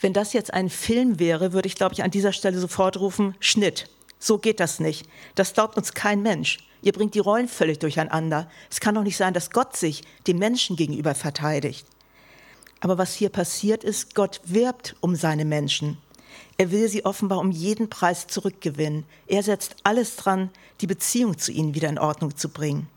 Wenn 0.00 0.12
das 0.12 0.32
jetzt 0.32 0.54
ein 0.54 0.70
Film 0.70 1.18
wäre, 1.18 1.52
würde 1.52 1.68
ich, 1.68 1.74
glaube 1.74 1.92
ich, 1.92 2.02
an 2.02 2.10
dieser 2.10 2.32
Stelle 2.32 2.58
sofort 2.58 2.98
rufen, 2.98 3.34
Schnitt. 3.38 3.90
So 4.18 4.38
geht 4.38 4.60
das 4.60 4.80
nicht. 4.80 5.06
Das 5.34 5.52
glaubt 5.52 5.76
uns 5.76 5.92
kein 5.92 6.22
Mensch. 6.22 6.58
Ihr 6.82 6.92
bringt 6.92 7.14
die 7.14 7.18
Rollen 7.20 7.48
völlig 7.48 7.78
durcheinander. 7.78 8.50
Es 8.70 8.80
kann 8.80 8.94
doch 8.94 9.02
nicht 9.02 9.16
sein, 9.16 9.34
dass 9.34 9.50
Gott 9.50 9.76
sich 9.76 10.02
dem 10.26 10.38
Menschen 10.38 10.76
gegenüber 10.76 11.14
verteidigt. 11.14 11.86
Aber 12.80 12.96
was 12.96 13.14
hier 13.14 13.28
passiert 13.28 13.84
ist, 13.84 14.14
Gott 14.14 14.40
wirbt 14.44 14.96
um 15.00 15.14
seine 15.14 15.44
Menschen. 15.44 15.98
Er 16.56 16.70
will 16.70 16.88
sie 16.88 17.04
offenbar 17.04 17.38
um 17.38 17.50
jeden 17.50 17.90
Preis 17.90 18.26
zurückgewinnen. 18.26 19.04
Er 19.26 19.42
setzt 19.42 19.76
alles 19.82 20.16
dran, 20.16 20.50
die 20.80 20.86
Beziehung 20.86 21.38
zu 21.38 21.52
ihnen 21.52 21.74
wieder 21.74 21.88
in 21.88 21.98
Ordnung 21.98 22.36
zu 22.36 22.48
bringen. 22.48 22.88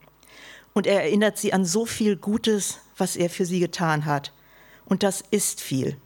Und 0.74 0.88
er 0.88 1.03
erinnert 1.03 1.38
sie 1.38 1.53
an 1.53 1.65
so 1.65 1.86
viel 1.86 2.15
Gutes, 2.15 2.80
was 2.98 3.15
er 3.15 3.30
für 3.30 3.46
sie 3.46 3.60
getan 3.60 4.06
hat. 4.06 4.32
Und 4.86 5.03
das 5.03 5.24
ist 5.32 5.62
viel. 5.62 5.98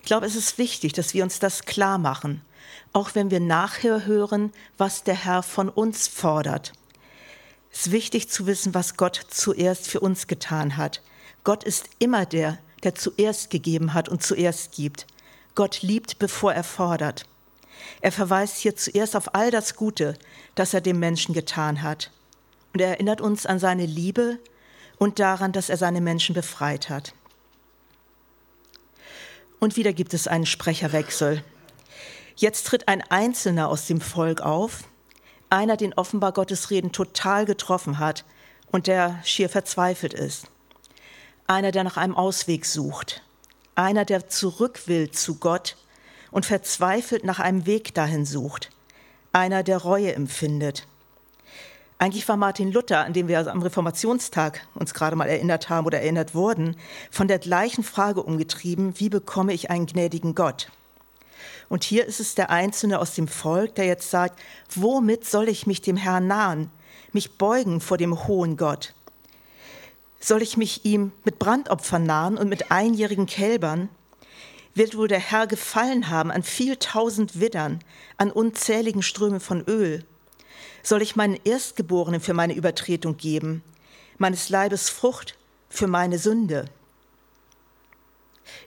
Ich 0.00 0.06
glaube, 0.06 0.26
es 0.26 0.36
ist 0.36 0.58
wichtig, 0.58 0.92
dass 0.92 1.14
wir 1.14 1.24
uns 1.24 1.38
das 1.38 1.64
klar 1.64 1.98
machen 1.98 2.42
auch 2.96 3.14
wenn 3.14 3.30
wir 3.30 3.40
nachher 3.40 4.06
hören, 4.06 4.52
was 4.78 5.04
der 5.04 5.14
Herr 5.14 5.42
von 5.42 5.68
uns 5.68 6.08
fordert. 6.08 6.72
Es 7.70 7.88
ist 7.88 7.92
wichtig 7.92 8.30
zu 8.30 8.46
wissen, 8.46 8.72
was 8.72 8.96
Gott 8.96 9.20
zuerst 9.28 9.86
für 9.86 10.00
uns 10.00 10.26
getan 10.26 10.78
hat. 10.78 11.02
Gott 11.44 11.62
ist 11.62 11.90
immer 11.98 12.24
der, 12.24 12.58
der 12.82 12.94
zuerst 12.94 13.50
gegeben 13.50 13.92
hat 13.92 14.08
und 14.08 14.22
zuerst 14.22 14.72
gibt. 14.72 15.06
Gott 15.54 15.82
liebt, 15.82 16.18
bevor 16.18 16.54
er 16.54 16.64
fordert. 16.64 17.26
Er 18.00 18.12
verweist 18.12 18.56
hier 18.56 18.76
zuerst 18.76 19.14
auf 19.14 19.34
all 19.34 19.50
das 19.50 19.76
Gute, 19.76 20.16
das 20.54 20.72
er 20.72 20.80
dem 20.80 20.98
Menschen 20.98 21.34
getan 21.34 21.82
hat. 21.82 22.10
Und 22.76 22.82
er 22.82 22.88
erinnert 22.88 23.22
uns 23.22 23.46
an 23.46 23.58
seine 23.58 23.86
Liebe 23.86 24.38
und 24.98 25.18
daran, 25.18 25.52
dass 25.52 25.70
er 25.70 25.78
seine 25.78 26.02
Menschen 26.02 26.34
befreit 26.34 26.90
hat. 26.90 27.14
Und 29.58 29.76
wieder 29.76 29.94
gibt 29.94 30.12
es 30.12 30.28
einen 30.28 30.44
Sprecherwechsel. 30.44 31.42
Jetzt 32.34 32.66
tritt 32.66 32.86
ein 32.86 33.00
Einzelner 33.00 33.70
aus 33.70 33.86
dem 33.86 34.02
Volk 34.02 34.42
auf, 34.42 34.84
einer, 35.48 35.78
den 35.78 35.94
offenbar 35.94 36.32
Gottes 36.32 36.68
Reden 36.68 36.92
total 36.92 37.46
getroffen 37.46 37.98
hat 37.98 38.26
und 38.70 38.88
der 38.88 39.22
schier 39.24 39.48
verzweifelt 39.48 40.12
ist. 40.12 40.50
Einer, 41.46 41.72
der 41.72 41.82
nach 41.82 41.96
einem 41.96 42.14
Ausweg 42.14 42.66
sucht. 42.66 43.22
Einer, 43.74 44.04
der 44.04 44.28
zurück 44.28 44.82
will 44.84 45.10
zu 45.10 45.36
Gott 45.36 45.78
und 46.30 46.44
verzweifelt 46.44 47.24
nach 47.24 47.38
einem 47.38 47.64
Weg 47.64 47.94
dahin 47.94 48.26
sucht. 48.26 48.68
Einer, 49.32 49.62
der 49.62 49.78
Reue 49.78 50.14
empfindet. 50.14 50.86
Eigentlich 51.98 52.28
war 52.28 52.36
Martin 52.36 52.72
Luther, 52.72 53.04
an 53.06 53.14
dem 53.14 53.26
wir 53.26 53.50
am 53.50 53.62
Reformationstag 53.62 54.66
uns 54.74 54.92
gerade 54.92 55.16
mal 55.16 55.28
erinnert 55.28 55.70
haben 55.70 55.86
oder 55.86 56.00
erinnert 56.00 56.34
wurden, 56.34 56.76
von 57.10 57.26
der 57.26 57.38
gleichen 57.38 57.82
Frage 57.82 58.22
umgetrieben, 58.22 59.00
wie 59.00 59.08
bekomme 59.08 59.54
ich 59.54 59.70
einen 59.70 59.86
gnädigen 59.86 60.34
Gott? 60.34 60.70
Und 61.70 61.84
hier 61.84 62.04
ist 62.04 62.20
es 62.20 62.34
der 62.34 62.50
Einzelne 62.50 62.98
aus 62.98 63.14
dem 63.14 63.28
Volk, 63.28 63.76
der 63.76 63.86
jetzt 63.86 64.10
sagt, 64.10 64.38
womit 64.74 65.24
soll 65.24 65.48
ich 65.48 65.66
mich 65.66 65.80
dem 65.80 65.96
Herrn 65.96 66.26
nahen, 66.26 66.70
mich 67.12 67.38
beugen 67.38 67.80
vor 67.80 67.96
dem 67.96 68.26
hohen 68.26 68.58
Gott? 68.58 68.92
Soll 70.20 70.42
ich 70.42 70.58
mich 70.58 70.84
ihm 70.84 71.12
mit 71.24 71.38
Brandopfern 71.38 72.04
nahen 72.04 72.36
und 72.36 72.50
mit 72.50 72.70
einjährigen 72.70 73.26
Kälbern? 73.26 73.88
Wird 74.74 74.98
wohl 74.98 75.08
der 75.08 75.18
Herr 75.18 75.46
gefallen 75.46 76.10
haben 76.10 76.30
an 76.30 76.42
viel 76.42 76.76
tausend 76.76 77.40
Widdern, 77.40 77.80
an 78.18 78.30
unzähligen 78.30 79.02
Strömen 79.02 79.40
von 79.40 79.62
Öl? 79.62 80.04
Soll 80.86 81.02
ich 81.02 81.16
meinen 81.16 81.40
Erstgeborenen 81.42 82.20
für 82.20 82.32
meine 82.32 82.54
Übertretung 82.54 83.16
geben, 83.16 83.64
meines 84.18 84.50
Leibes 84.50 84.88
Frucht 84.88 85.36
für 85.68 85.88
meine 85.88 86.16
Sünde? 86.16 86.66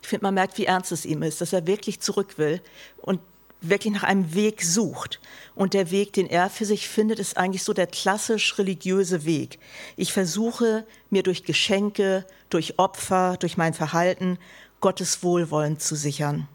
Ich 0.01 0.09
finde, 0.09 0.25
man 0.25 0.33
merkt, 0.33 0.57
wie 0.57 0.65
ernst 0.65 0.91
es 0.91 1.05
ihm 1.05 1.23
ist, 1.23 1.39
dass 1.39 1.53
er 1.53 1.65
wirklich 1.65 2.01
zurück 2.01 2.37
will 2.37 2.61
und 2.97 3.21
wirklich 3.61 3.93
nach 3.93 4.03
einem 4.03 4.33
Weg 4.33 4.63
sucht. 4.63 5.21
Und 5.55 5.73
der 5.73 5.91
Weg, 5.91 6.11
den 6.11 6.27
er 6.27 6.49
für 6.49 6.65
sich 6.65 6.89
findet, 6.89 7.19
ist 7.19 7.37
eigentlich 7.37 7.63
so 7.63 7.71
der 7.71 7.87
klassisch 7.87 8.57
religiöse 8.57 9.23
Weg. 9.23 9.57
Ich 9.95 10.11
versuche 10.11 10.85
mir 11.09 11.23
durch 11.23 11.45
Geschenke, 11.45 12.25
durch 12.49 12.79
Opfer, 12.79 13.37
durch 13.39 13.55
mein 13.55 13.73
Verhalten 13.73 14.39
Gottes 14.81 15.23
Wohlwollen 15.23 15.79
zu 15.79 15.95
sichern. 15.95 16.49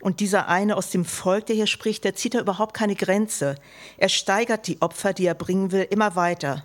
Und 0.00 0.20
dieser 0.20 0.48
eine 0.48 0.76
aus 0.76 0.90
dem 0.90 1.04
Volk, 1.04 1.46
der 1.46 1.56
hier 1.56 1.66
spricht, 1.66 2.04
der 2.04 2.14
zieht 2.14 2.34
da 2.34 2.40
überhaupt 2.40 2.74
keine 2.74 2.94
Grenze. 2.94 3.56
Er 3.96 4.08
steigert 4.08 4.66
die 4.66 4.80
Opfer, 4.80 5.12
die 5.12 5.26
er 5.26 5.34
bringen 5.34 5.72
will, 5.72 5.86
immer 5.90 6.14
weiter. 6.14 6.64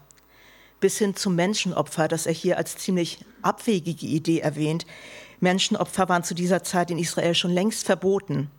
Bis 0.80 0.98
hin 0.98 1.16
zum 1.16 1.36
Menschenopfer, 1.36 2.08
das 2.08 2.26
er 2.26 2.34
hier 2.34 2.58
als 2.58 2.78
ziemlich 2.78 3.26
abwegige 3.42 4.06
Idee 4.06 4.40
erwähnt. 4.40 4.86
Menschenopfer 5.40 6.10
waren 6.10 6.24
zu 6.24 6.36
dieser 6.36 6.64
Zeit 6.64 6.92
in 6.92 7.00
Israel 7.00 7.34
schon 7.36 7.52
längst 7.52 7.86
verboten. 7.86 8.52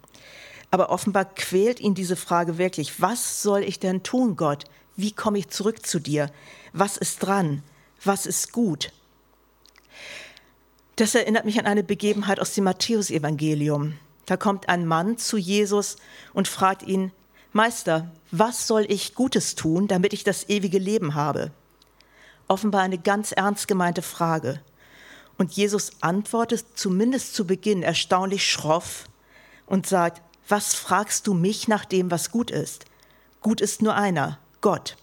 Aber 0.71 0.91
offenbar 0.91 1.27
quält 1.27 1.79
ihn 1.79 1.95
diese 1.95 2.17
Frage 2.17 2.59
wirklich, 2.59 3.01
was 3.01 3.43
soll 3.43 3.63
ich 3.63 3.79
denn 3.79 4.03
tun, 4.03 4.37
Gott? 4.37 4.65
Wie 4.97 5.13
komme 5.13 5.39
ich 5.39 5.49
zurück 5.49 5.87
zu 5.87 6.01
dir? 6.01 6.31
Was 6.73 6.97
ist 6.97 7.19
dran? 7.23 7.63
Was 8.03 8.27
ist 8.27 8.53
gut? 8.53 8.93
Das 10.97 11.15
erinnert 11.15 11.45
mich 11.45 11.59
an 11.59 11.67
eine 11.67 11.83
Begebenheit 11.83 12.41
aus 12.41 12.55
dem 12.55 12.65
Matthäusevangelium. 12.65 13.95
Da 14.27 14.37
kommt 14.37 14.69
ein 14.69 14.87
Mann 14.87 15.19
zu 15.19 15.37
Jesus 15.37 15.97
und 16.33 16.49
fragt 16.49 16.83
ihn, 16.83 17.13
Meister, 17.53 18.11
was 18.31 18.67
soll 18.67 18.85
ich 18.89 19.15
Gutes 19.15 19.55
tun, 19.55 19.87
damit 19.87 20.13
ich 20.13 20.25
das 20.25 20.49
ewige 20.49 20.79
Leben 20.79 21.15
habe? 21.15 21.53
Offenbar 22.49 22.83
eine 22.83 22.99
ganz 22.99 23.33
ernst 23.33 23.69
gemeinte 23.69 24.03
Frage. 24.03 24.61
Und 25.39 25.53
Jesus 25.53 25.93
antwortet 26.01 26.65
zumindest 26.75 27.35
zu 27.35 27.47
Beginn 27.47 27.83
erstaunlich 27.83 28.51
schroff 28.51 29.09
und 29.67 29.87
sagt, 29.87 30.23
was 30.49 30.75
fragst 30.75 31.27
du 31.27 31.35
mich 31.35 31.69
nach 31.69 31.85
dem, 31.85 32.11
was 32.11 32.31
gut 32.31 32.51
ist? 32.51 32.85
Gut 33.41 33.61
ist 33.61 33.83
nur 33.83 33.95
einer, 33.95 34.39
Gott. 34.61 34.97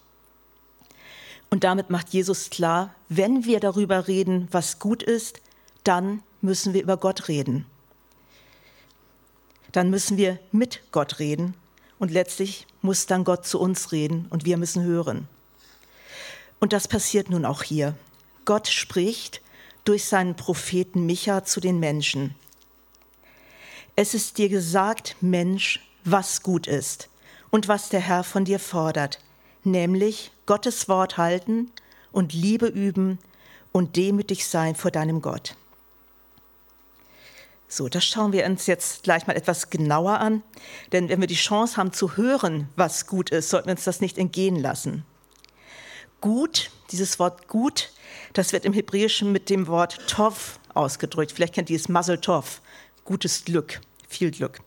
Und 1.49 1.63
damit 1.63 1.89
macht 1.89 2.09
Jesus 2.09 2.49
klar, 2.49 2.95
wenn 3.09 3.43
wir 3.45 3.59
darüber 3.59 4.07
reden, 4.07 4.47
was 4.51 4.79
gut 4.79 5.03
ist, 5.03 5.41
dann 5.83 6.23
müssen 6.41 6.73
wir 6.73 6.81
über 6.81 6.97
Gott 6.97 7.27
reden. 7.27 7.65
Dann 9.71 9.89
müssen 9.89 10.17
wir 10.17 10.39
mit 10.51 10.81
Gott 10.91 11.19
reden 11.19 11.55
und 11.99 12.11
letztlich 12.11 12.67
muss 12.81 13.05
dann 13.05 13.23
Gott 13.23 13.45
zu 13.45 13.59
uns 13.59 13.91
reden 13.91 14.27
und 14.29 14.45
wir 14.45 14.57
müssen 14.57 14.83
hören. 14.83 15.27
Und 16.59 16.73
das 16.73 16.87
passiert 16.87 17.29
nun 17.29 17.45
auch 17.45 17.63
hier. 17.63 17.95
Gott 18.45 18.67
spricht 18.67 19.41
durch 19.85 20.05
seinen 20.05 20.35
Propheten 20.35 21.05
Micha 21.05 21.43
zu 21.43 21.59
den 21.59 21.79
Menschen. 21.79 22.35
Es 23.95 24.13
ist 24.13 24.37
dir 24.37 24.49
gesagt, 24.49 25.15
Mensch, 25.21 25.79
was 26.03 26.43
gut 26.43 26.67
ist 26.67 27.09
und 27.49 27.67
was 27.67 27.89
der 27.89 27.99
Herr 27.99 28.23
von 28.23 28.45
dir 28.45 28.59
fordert, 28.59 29.19
nämlich 29.63 30.31
Gottes 30.45 30.87
Wort 30.87 31.17
halten 31.17 31.71
und 32.11 32.33
Liebe 32.33 32.67
üben 32.67 33.19
und 33.71 33.95
demütig 33.95 34.47
sein 34.47 34.75
vor 34.75 34.91
deinem 34.91 35.21
Gott. 35.21 35.55
So, 37.73 37.87
das 37.87 38.03
schauen 38.03 38.33
wir 38.33 38.45
uns 38.45 38.67
jetzt 38.67 39.03
gleich 39.03 39.27
mal 39.27 39.37
etwas 39.37 39.69
genauer 39.69 40.19
an. 40.19 40.43
Denn 40.91 41.07
wenn 41.07 41.21
wir 41.21 41.27
die 41.27 41.35
Chance 41.35 41.77
haben 41.77 41.93
zu 41.93 42.17
hören, 42.17 42.67
was 42.75 43.07
gut 43.07 43.29
ist, 43.29 43.49
sollten 43.49 43.67
wir 43.67 43.75
uns 43.75 43.85
das 43.85 44.01
nicht 44.01 44.17
entgehen 44.17 44.57
lassen. 44.57 45.05
Gut, 46.19 46.69
dieses 46.91 47.17
Wort 47.17 47.47
gut, 47.47 47.93
das 48.33 48.51
wird 48.51 48.65
im 48.65 48.73
Hebräischen 48.73 49.31
mit 49.31 49.49
dem 49.49 49.67
Wort 49.67 50.05
Tov 50.09 50.59
ausgedrückt. 50.73 51.31
Vielleicht 51.31 51.53
kennt 51.53 51.69
ihr 51.69 51.77
es 51.77 51.87
Mazel 51.87 52.17
Tov, 52.17 52.61
gutes 53.05 53.45
Glück, 53.45 53.79
viel 54.05 54.31
Glück. 54.31 54.59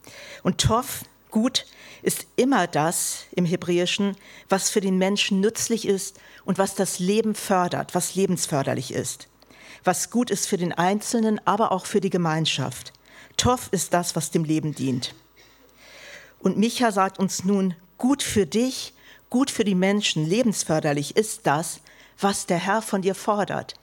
Und 0.43 0.59
Tov, 0.63 1.05
gut, 1.31 1.67
ist 2.01 2.27
immer 2.37 2.67
das 2.67 3.27
im 3.33 3.45
Hebräischen, 3.45 4.17
was 4.49 4.71
für 4.71 4.81
den 4.81 4.97
Menschen 4.97 5.41
nützlich 5.41 5.87
ist 5.87 6.19
und 6.47 6.57
was 6.57 6.75
das 6.75 7.01
Leben 7.01 7.35
fördert, 7.35 7.95
was 7.95 8.15
lebensförderlich 8.15 8.95
ist 8.95 9.29
was 9.85 10.11
gut 10.11 10.31
ist 10.31 10.47
für 10.47 10.57
den 10.57 10.73
Einzelnen, 10.73 11.41
aber 11.47 11.71
auch 11.71 11.87
für 11.87 12.01
die 12.01 12.11
Gemeinschaft. 12.11 12.94
Tov 13.37 13.69
ist 13.71 13.93
das, 13.95 14.17
was 14.17 14.31
dem 14.31 14.45
Leben 14.45 14.75
dient. 14.75 15.15
Und 16.39 16.59
Micha 16.59 16.93
sagt 16.93 17.19
uns 17.19 17.45
nun, 17.45 17.75
gut 17.99 18.23
für 18.23 18.47
dich, 18.47 18.95
gut 19.31 19.51
für 19.51 19.65
die 19.65 19.75
Menschen, 19.75 20.27
lebensförderlich 20.27 21.17
ist 21.17 21.47
das, 21.47 21.81
was 22.21 22.47
der 22.47 22.59
Herr 22.59 22.83
von 22.83 23.03
dir 23.03 23.15
fordert. 23.15 23.75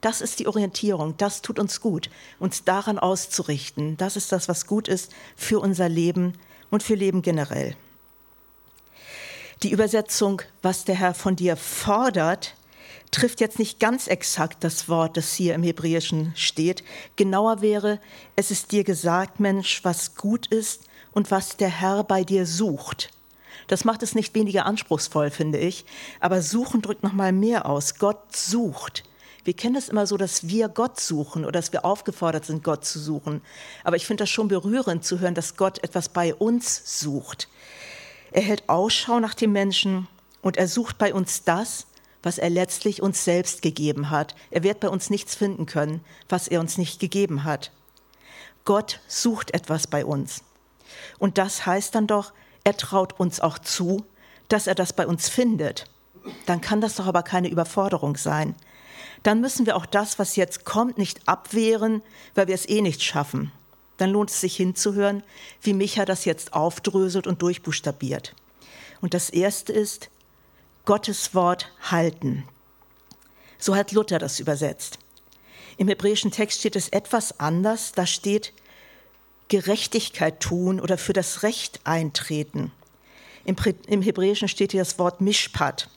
Das 0.00 0.20
ist 0.20 0.38
die 0.38 0.46
Orientierung, 0.46 1.16
das 1.16 1.42
tut 1.42 1.58
uns 1.58 1.80
gut, 1.80 2.10
uns 2.38 2.64
daran 2.64 2.98
auszurichten. 2.98 3.96
Das 3.96 4.16
ist 4.16 4.30
das, 4.32 4.48
was 4.48 4.66
gut 4.66 4.86
ist 4.86 5.12
für 5.36 5.58
unser 5.60 5.88
Leben 5.88 6.34
und 6.70 6.82
für 6.82 6.94
Leben 6.94 7.22
generell. 7.22 7.76
Die 9.62 9.72
Übersetzung, 9.72 10.42
was 10.62 10.84
der 10.84 10.94
Herr 10.94 11.14
von 11.14 11.34
dir 11.34 11.56
fordert, 11.56 12.54
trifft 13.18 13.40
jetzt 13.40 13.58
nicht 13.58 13.80
ganz 13.80 14.06
exakt 14.06 14.62
das 14.62 14.88
Wort, 14.88 15.16
das 15.16 15.32
hier 15.32 15.56
im 15.56 15.64
Hebräischen 15.64 16.32
steht. 16.36 16.84
Genauer 17.16 17.62
wäre, 17.62 17.98
es 18.36 18.52
ist 18.52 18.70
dir 18.70 18.84
gesagt, 18.84 19.40
Mensch, 19.40 19.80
was 19.82 20.14
gut 20.14 20.46
ist 20.46 20.82
und 21.10 21.32
was 21.32 21.56
der 21.56 21.68
Herr 21.68 22.04
bei 22.04 22.22
dir 22.22 22.46
sucht. 22.46 23.10
Das 23.66 23.84
macht 23.84 24.04
es 24.04 24.14
nicht 24.14 24.36
weniger 24.36 24.66
anspruchsvoll, 24.66 25.30
finde 25.30 25.58
ich, 25.58 25.84
aber 26.20 26.42
suchen 26.42 26.80
drückt 26.80 27.02
noch 27.02 27.12
mal 27.12 27.32
mehr 27.32 27.66
aus. 27.66 27.98
Gott 27.98 28.36
sucht. 28.36 29.02
Wir 29.42 29.54
kennen 29.54 29.74
es 29.74 29.88
immer 29.88 30.06
so, 30.06 30.16
dass 30.16 30.46
wir 30.46 30.68
Gott 30.68 31.00
suchen 31.00 31.44
oder 31.44 31.58
dass 31.58 31.72
wir 31.72 31.84
aufgefordert 31.84 32.44
sind, 32.44 32.62
Gott 32.62 32.84
zu 32.84 33.00
suchen. 33.00 33.42
Aber 33.82 33.96
ich 33.96 34.06
finde 34.06 34.22
das 34.22 34.30
schon 34.30 34.46
berührend 34.46 35.04
zu 35.04 35.18
hören, 35.18 35.34
dass 35.34 35.56
Gott 35.56 35.82
etwas 35.82 36.08
bei 36.08 36.36
uns 36.36 37.00
sucht. 37.00 37.48
Er 38.30 38.42
hält 38.42 38.68
Ausschau 38.68 39.18
nach 39.18 39.34
dem 39.34 39.50
Menschen 39.50 40.06
und 40.40 40.56
er 40.56 40.68
sucht 40.68 40.98
bei 40.98 41.12
uns 41.12 41.42
das, 41.42 41.88
was 42.22 42.38
er 42.38 42.50
letztlich 42.50 43.02
uns 43.02 43.24
selbst 43.24 43.62
gegeben 43.62 44.10
hat. 44.10 44.34
Er 44.50 44.62
wird 44.62 44.80
bei 44.80 44.88
uns 44.88 45.10
nichts 45.10 45.34
finden 45.34 45.66
können, 45.66 46.04
was 46.28 46.48
er 46.48 46.60
uns 46.60 46.78
nicht 46.78 47.00
gegeben 47.00 47.44
hat. 47.44 47.72
Gott 48.64 49.00
sucht 49.08 49.54
etwas 49.54 49.86
bei 49.86 50.04
uns. 50.04 50.42
Und 51.18 51.38
das 51.38 51.64
heißt 51.66 51.94
dann 51.94 52.06
doch, 52.06 52.32
er 52.64 52.76
traut 52.76 53.18
uns 53.18 53.40
auch 53.40 53.58
zu, 53.58 54.04
dass 54.48 54.66
er 54.66 54.74
das 54.74 54.92
bei 54.92 55.06
uns 55.06 55.28
findet. 55.28 55.86
Dann 56.46 56.60
kann 56.60 56.80
das 56.80 56.96
doch 56.96 57.06
aber 57.06 57.22
keine 57.22 57.48
Überforderung 57.48 58.16
sein. 58.16 58.54
Dann 59.22 59.40
müssen 59.40 59.66
wir 59.66 59.76
auch 59.76 59.86
das, 59.86 60.18
was 60.18 60.36
jetzt 60.36 60.64
kommt, 60.64 60.98
nicht 60.98 61.26
abwehren, 61.26 62.02
weil 62.34 62.48
wir 62.48 62.54
es 62.54 62.68
eh 62.68 62.82
nicht 62.82 63.02
schaffen. 63.02 63.52
Dann 63.96 64.10
lohnt 64.10 64.30
es 64.30 64.40
sich 64.40 64.56
hinzuhören, 64.56 65.22
wie 65.60 65.74
Micha 65.74 66.04
das 66.04 66.24
jetzt 66.24 66.52
aufdröselt 66.52 67.26
und 67.26 67.42
durchbuchstabiert. 67.42 68.34
Und 69.00 69.14
das 69.14 69.30
Erste 69.30 69.72
ist, 69.72 70.10
Gottes 70.88 71.34
Wort 71.34 71.70
halten. 71.82 72.48
So 73.58 73.76
hat 73.76 73.92
Luther 73.92 74.18
das 74.18 74.40
übersetzt. 74.40 74.98
Im 75.76 75.86
hebräischen 75.86 76.30
Text 76.30 76.60
steht 76.60 76.76
es 76.76 76.88
etwas 76.88 77.38
anders. 77.38 77.92
Da 77.92 78.06
steht 78.06 78.54
Gerechtigkeit 79.48 80.40
tun 80.40 80.80
oder 80.80 80.96
für 80.96 81.12
das 81.12 81.42
Recht 81.42 81.80
eintreten. 81.84 82.72
Im, 83.44 83.54
im 83.86 84.00
Hebräischen 84.00 84.48
steht 84.48 84.72
hier 84.72 84.80
das 84.80 84.98
Wort 84.98 85.20
Mishpat. 85.20 85.90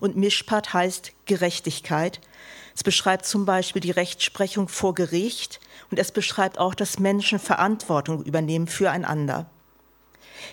Und 0.00 0.16
Mishpat 0.16 0.74
heißt 0.74 1.12
Gerechtigkeit. 1.26 2.20
Es 2.74 2.82
beschreibt 2.82 3.26
zum 3.26 3.44
Beispiel 3.46 3.80
die 3.80 3.92
Rechtsprechung 3.92 4.66
vor 4.66 4.96
Gericht 4.96 5.60
und 5.92 6.00
es 6.00 6.10
beschreibt 6.10 6.58
auch, 6.58 6.74
dass 6.74 6.98
Menschen 6.98 7.38
Verantwortung 7.38 8.24
übernehmen 8.24 8.66
füreinander. 8.66 9.48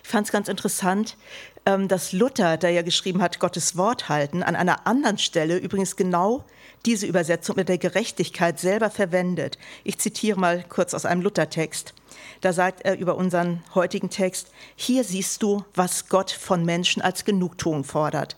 Ich 0.03 0.09
fand 0.09 0.27
es 0.27 0.31
ganz 0.31 0.47
interessant, 0.47 1.17
ähm, 1.65 1.87
dass 1.87 2.13
Luther, 2.13 2.57
der 2.57 2.71
ja 2.71 2.81
geschrieben 2.81 3.21
hat, 3.21 3.39
Gottes 3.39 3.77
Wort 3.77 4.09
halten, 4.09 4.43
an 4.43 4.55
einer 4.55 4.87
anderen 4.87 5.17
Stelle 5.17 5.57
übrigens 5.57 5.95
genau 5.95 6.45
diese 6.85 7.05
Übersetzung 7.05 7.55
mit 7.57 7.69
der 7.69 7.77
Gerechtigkeit 7.77 8.59
selber 8.59 8.89
verwendet. 8.89 9.57
Ich 9.83 9.99
zitiere 9.99 10.39
mal 10.39 10.63
kurz 10.67 10.93
aus 10.93 11.05
einem 11.05 11.21
Luthertext. 11.21 11.93
Da 12.41 12.53
sagt 12.53 12.81
er 12.85 12.97
über 12.97 13.15
unseren 13.15 13.63
heutigen 13.75 14.09
Text, 14.09 14.51
hier 14.75 15.03
siehst 15.03 15.43
du, 15.43 15.63
was 15.75 16.07
Gott 16.07 16.31
von 16.31 16.63
Menschen 16.63 17.01
als 17.01 17.25
Genugtuung 17.25 17.83
fordert. 17.83 18.37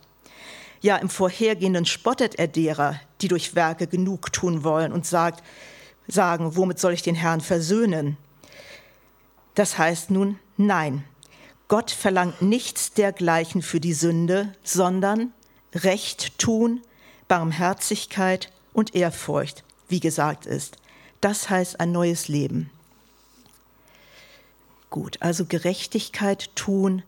Ja, 0.82 0.98
im 0.98 1.10
Vorhergehenden 1.10 1.86
spottet 1.86 2.36
er 2.36 2.48
derer, 2.48 3.00
die 3.22 3.28
durch 3.28 3.54
Werke 3.54 3.86
genug 3.86 4.34
tun 4.34 4.64
wollen 4.64 4.92
und 4.92 5.06
sagt, 5.06 5.44
sagen, 6.08 6.56
womit 6.56 6.80
soll 6.80 6.94
ich 6.94 7.04
den 7.04 7.16
Herrn 7.16 7.42
versöhnen? 7.42 8.18
Das 9.54 9.78
heißt 9.78 10.10
nun, 10.10 10.40
nein, 10.58 11.04
Gott 11.72 11.92
verlangt 11.92 12.42
nichts 12.42 12.92
dergleichen 12.92 13.62
für 13.62 13.80
die 13.80 13.94
Sünde, 13.94 14.54
sondern 14.62 15.32
Recht 15.74 16.38
tun, 16.38 16.82
Barmherzigkeit 17.30 18.52
und 18.74 18.94
Ehrfurcht, 18.94 19.64
wie 19.88 20.02
gesagt 20.02 20.46
ist. 20.46 20.76
Das 21.22 21.50
heißt 21.50 21.80
ein 21.80 21.94
neues 21.94 22.28
Leben. 22.28 22.70
Gut, 24.90 25.16
also 25.22 25.46
Gerechtigkeit 25.46 26.54
tun. 26.58 27.04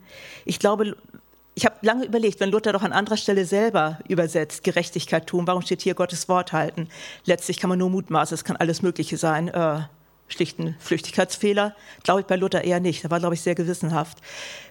Ich 0.46 0.60
glaube, 0.60 0.96
ich 1.56 1.66
habe 1.66 1.76
lange 1.82 2.06
überlegt, 2.06 2.40
wenn 2.40 2.50
Luther 2.50 2.72
doch 2.72 2.84
an 2.84 2.94
anderer 2.94 3.18
Stelle 3.18 3.44
selber 3.44 4.00
übersetzt, 4.08 4.64
Gerechtigkeit 4.64 5.28
tun, 5.28 5.46
warum 5.46 5.62
steht 5.62 5.82
hier 5.82 5.94
Gottes 5.94 6.30
Wort 6.30 6.54
halten? 6.54 6.88
Letztlich 7.26 7.60
kann 7.60 7.70
man 7.70 7.80
nur 7.80 7.90
mutmaßen, 7.90 8.34
es 8.34 8.46
kann 8.46 8.56
alles 8.56 8.82
Mögliche 8.82 9.18
sein. 9.18 9.50
Äh, 9.50 9.82
schlichten 10.28 10.76
Flüchtigkeitsfehler? 10.80 11.76
Glaube 12.04 12.22
ich 12.22 12.28
bei 12.28 12.36
Luther 12.36 12.64
eher 12.64 12.80
nicht. 12.80 13.04
Er 13.04 13.12
war, 13.12 13.20
glaube 13.20 13.36
ich, 13.36 13.42
sehr 13.42 13.56
gewissenhaft. 13.56 14.18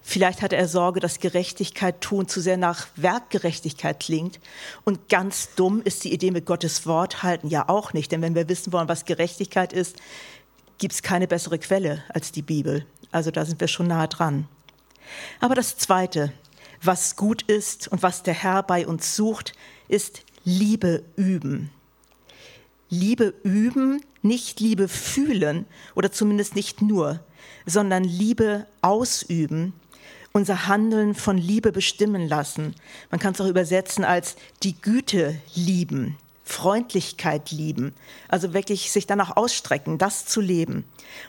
Vielleicht 0.02 0.42
hatte 0.42 0.56
er 0.56 0.68
Sorge, 0.68 1.00
dass 1.00 1.20
Gerechtigkeit 1.20 2.00
tun 2.00 2.28
zu 2.28 2.40
sehr 2.40 2.56
nach 2.56 2.88
Werkgerechtigkeit 2.96 4.00
klingt. 4.00 4.40
Und 4.84 5.08
ganz 5.08 5.54
dumm 5.54 5.82
ist 5.82 6.04
die 6.04 6.12
Idee 6.12 6.30
mit 6.30 6.46
Gottes 6.46 6.86
Wort 6.86 7.22
halten 7.22 7.48
ja 7.48 7.68
auch 7.68 7.92
nicht. 7.92 8.12
Denn 8.12 8.22
wenn 8.22 8.34
wir 8.34 8.48
wissen 8.48 8.72
wollen, 8.72 8.88
was 8.88 9.04
Gerechtigkeit 9.04 9.72
ist, 9.72 9.96
gibt 10.78 10.94
es 10.94 11.02
keine 11.02 11.28
bessere 11.28 11.58
Quelle 11.58 12.02
als 12.08 12.32
die 12.32 12.42
Bibel. 12.42 12.84
Also 13.12 13.30
da 13.30 13.44
sind 13.44 13.60
wir 13.60 13.68
schon 13.68 13.86
nahe 13.86 14.08
dran. 14.08 14.48
Aber 15.40 15.54
das 15.54 15.76
Zweite, 15.76 16.32
was 16.82 17.16
gut 17.16 17.42
ist 17.42 17.88
und 17.88 18.02
was 18.02 18.22
der 18.22 18.34
Herr 18.34 18.62
bei 18.62 18.86
uns 18.86 19.14
sucht, 19.14 19.52
ist 19.88 20.22
Liebe 20.44 21.04
üben. 21.14 21.70
Liebe 22.92 23.32
üben, 23.42 24.02
nicht 24.20 24.60
Liebe 24.60 24.86
fühlen 24.86 25.64
oder 25.94 26.12
zumindest 26.12 26.54
nicht 26.54 26.82
nur, 26.82 27.20
sondern 27.64 28.04
Liebe 28.04 28.66
ausüben, 28.82 29.72
unser 30.32 30.66
Handeln 30.68 31.14
von 31.14 31.38
Liebe 31.38 31.72
bestimmen 31.72 32.28
lassen. 32.28 32.74
Man 33.10 33.18
kann 33.18 33.32
es 33.32 33.40
auch 33.40 33.48
übersetzen 33.48 34.04
als 34.04 34.36
die 34.62 34.78
Güte 34.78 35.40
lieben, 35.54 36.18
Freundlichkeit 36.44 37.50
lieben, 37.50 37.94
also 38.28 38.52
wirklich 38.52 38.90
sich 38.90 39.06
danach 39.06 39.36
ausstrecken, 39.36 39.98
das 39.98 40.26
zu 40.26 40.40
leben. 40.40 40.84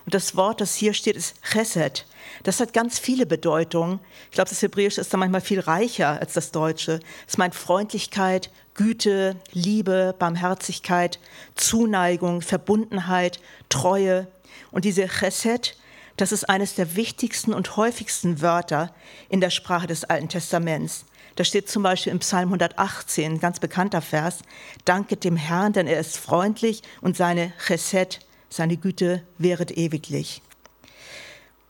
Und 0.05 0.13
das 0.13 0.35
Wort, 0.35 0.59
das 0.59 0.75
hier 0.75 0.93
steht, 0.93 1.15
ist 1.15 1.35
Chesed. 1.43 2.05
Das 2.43 2.59
hat 2.59 2.73
ganz 2.73 2.97
viele 2.97 3.25
Bedeutungen. 3.25 3.99
Ich 4.25 4.31
glaube, 4.31 4.49
das 4.49 4.61
Hebräische 4.61 5.01
ist 5.01 5.13
da 5.13 5.17
manchmal 5.17 5.41
viel 5.41 5.59
reicher 5.59 6.19
als 6.19 6.33
das 6.33 6.51
Deutsche. 6.51 6.99
Es 7.27 7.37
meint 7.37 7.53
Freundlichkeit, 7.53 8.49
Güte, 8.73 9.35
Liebe, 9.51 10.15
Barmherzigkeit, 10.17 11.19
Zuneigung, 11.55 12.41
Verbundenheit, 12.41 13.39
Treue. 13.69 14.27
Und 14.71 14.85
diese 14.85 15.07
Chesed, 15.07 15.77
das 16.17 16.31
ist 16.31 16.49
eines 16.49 16.75
der 16.75 16.95
wichtigsten 16.95 17.53
und 17.53 17.77
häufigsten 17.77 18.41
Wörter 18.41 18.93
in 19.29 19.41
der 19.41 19.51
Sprache 19.51 19.87
des 19.87 20.05
Alten 20.05 20.29
Testaments. 20.29 21.05
Da 21.35 21.43
steht 21.43 21.69
zum 21.69 21.81
Beispiel 21.81 22.11
im 22.11 22.19
Psalm 22.19 22.49
118, 22.49 23.33
ein 23.33 23.39
ganz 23.39 23.59
bekannter 23.59 24.01
Vers, 24.01 24.39
Danket 24.85 25.23
dem 25.23 25.35
Herrn, 25.35 25.73
denn 25.73 25.87
er 25.87 25.99
ist 25.99 26.17
freundlich 26.17 26.83
und 27.01 27.17
seine 27.17 27.53
Chesed, 27.65 28.19
seine 28.49 28.77
Güte, 28.77 29.23
wäret 29.39 29.75
ewiglich. 29.75 30.41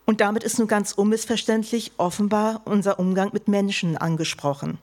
Und 0.06 0.20
damit 0.20 0.44
ist 0.44 0.60
nun 0.60 0.68
ganz 0.68 0.92
unmissverständlich 0.92 1.94
offenbar 1.98 2.62
unser 2.66 3.00
Umgang 3.00 3.30
mit 3.32 3.48
Menschen 3.48 3.98
angesprochen. 3.98 4.78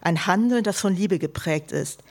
Ein 0.00 0.26
Handeln, 0.26 0.62
das 0.62 0.80
von 0.80 0.94
Liebe 0.94 1.18
geprägt 1.18 1.72
ist. 1.72 2.02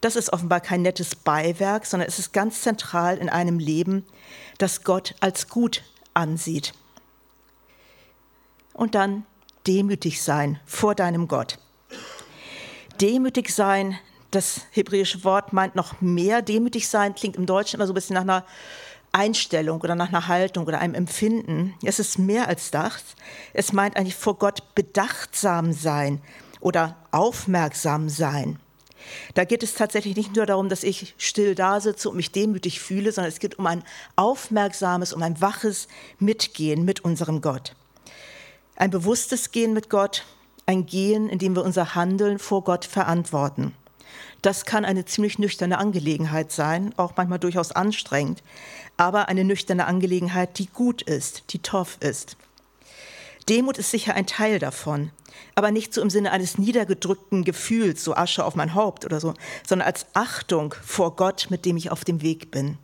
Das 0.00 0.16
ist 0.16 0.32
offenbar 0.32 0.60
kein 0.60 0.80
nettes 0.80 1.14
Beiwerk, 1.14 1.84
sondern 1.84 2.08
es 2.08 2.18
ist 2.18 2.32
ganz 2.32 2.62
zentral 2.62 3.18
in 3.18 3.28
einem 3.28 3.58
Leben, 3.58 4.06
das 4.56 4.82
Gott 4.82 5.14
als 5.20 5.48
gut 5.48 5.82
ansieht. 6.14 6.72
Und 8.72 8.94
dann 8.94 9.26
demütig 9.66 10.22
sein 10.22 10.58
vor 10.66 10.94
deinem 10.94 11.28
Gott. 11.28 11.58
Demütig 13.00 13.50
sein, 13.50 13.98
das 14.30 14.62
hebräische 14.70 15.24
Wort 15.24 15.52
meint 15.52 15.74
noch 15.74 16.00
mehr. 16.00 16.42
Demütig 16.42 16.88
sein 16.88 17.14
klingt 17.14 17.36
im 17.36 17.46
Deutschen 17.46 17.76
immer 17.76 17.86
so 17.86 17.92
ein 17.92 17.94
bisschen 17.94 18.14
nach 18.14 18.22
einer 18.22 18.44
Einstellung 19.12 19.80
oder 19.80 19.94
nach 19.94 20.08
einer 20.08 20.28
Haltung 20.28 20.66
oder 20.66 20.78
einem 20.78 20.94
Empfinden. 20.94 21.74
Es 21.84 21.98
ist 21.98 22.18
mehr 22.18 22.48
als 22.48 22.70
das. 22.70 23.02
Es 23.52 23.72
meint 23.72 23.96
eigentlich 23.96 24.14
vor 24.14 24.38
Gott 24.38 24.74
bedachtsam 24.74 25.72
sein 25.72 26.20
oder 26.60 26.96
aufmerksam 27.10 28.08
sein. 28.08 28.58
Da 29.34 29.44
geht 29.44 29.62
es 29.62 29.74
tatsächlich 29.74 30.16
nicht 30.16 30.36
nur 30.36 30.46
darum, 30.46 30.68
dass 30.68 30.84
ich 30.84 31.14
still 31.16 31.54
da 31.54 31.80
sitze 31.80 32.10
und 32.10 32.16
mich 32.16 32.32
demütig 32.32 32.80
fühle, 32.80 33.10
sondern 33.10 33.32
es 33.32 33.40
geht 33.40 33.58
um 33.58 33.66
ein 33.66 33.82
aufmerksames, 34.14 35.12
um 35.12 35.22
ein 35.22 35.40
waches 35.40 35.88
Mitgehen 36.18 36.84
mit 36.84 37.00
unserem 37.00 37.40
Gott. 37.40 37.74
Ein 38.80 38.90
bewusstes 38.90 39.52
Gehen 39.52 39.74
mit 39.74 39.90
Gott, 39.90 40.24
ein 40.64 40.86
Gehen, 40.86 41.28
in 41.28 41.38
dem 41.38 41.54
wir 41.54 41.64
unser 41.64 41.94
Handeln 41.94 42.38
vor 42.38 42.64
Gott 42.64 42.86
verantworten. 42.86 43.74
Das 44.40 44.64
kann 44.64 44.86
eine 44.86 45.04
ziemlich 45.04 45.38
nüchterne 45.38 45.76
Angelegenheit 45.76 46.50
sein, 46.50 46.94
auch 46.96 47.12
manchmal 47.14 47.38
durchaus 47.38 47.72
anstrengend, 47.72 48.42
aber 48.96 49.28
eine 49.28 49.44
nüchterne 49.44 49.84
Angelegenheit, 49.84 50.58
die 50.58 50.64
gut 50.64 51.02
ist, 51.02 51.52
die 51.52 51.58
toff 51.58 51.98
ist. 52.00 52.38
Demut 53.50 53.76
ist 53.76 53.90
sicher 53.90 54.14
ein 54.14 54.24
Teil 54.24 54.58
davon, 54.58 55.10
aber 55.54 55.72
nicht 55.72 55.92
so 55.92 56.00
im 56.00 56.08
Sinne 56.08 56.30
eines 56.30 56.56
niedergedrückten 56.56 57.44
Gefühls, 57.44 58.02
so 58.02 58.14
Asche 58.14 58.46
auf 58.46 58.54
mein 58.54 58.74
Haupt 58.74 59.04
oder 59.04 59.20
so, 59.20 59.34
sondern 59.68 59.88
als 59.88 60.06
Achtung 60.14 60.74
vor 60.82 61.16
Gott, 61.16 61.48
mit 61.50 61.66
dem 61.66 61.76
ich 61.76 61.90
auf 61.90 62.06
dem 62.06 62.22
Weg 62.22 62.50
bin. 62.50 62.78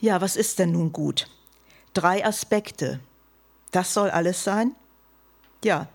Ja, 0.00 0.20
was 0.20 0.36
ist 0.36 0.58
denn 0.58 0.72
nun 0.72 0.92
gut? 0.92 1.30
Drei 1.94 2.26
Aspekte. 2.26 3.00
Das 3.70 3.94
soll 3.94 4.10
alles 4.10 4.44
sein? 4.44 4.74
Ja, 5.64 5.88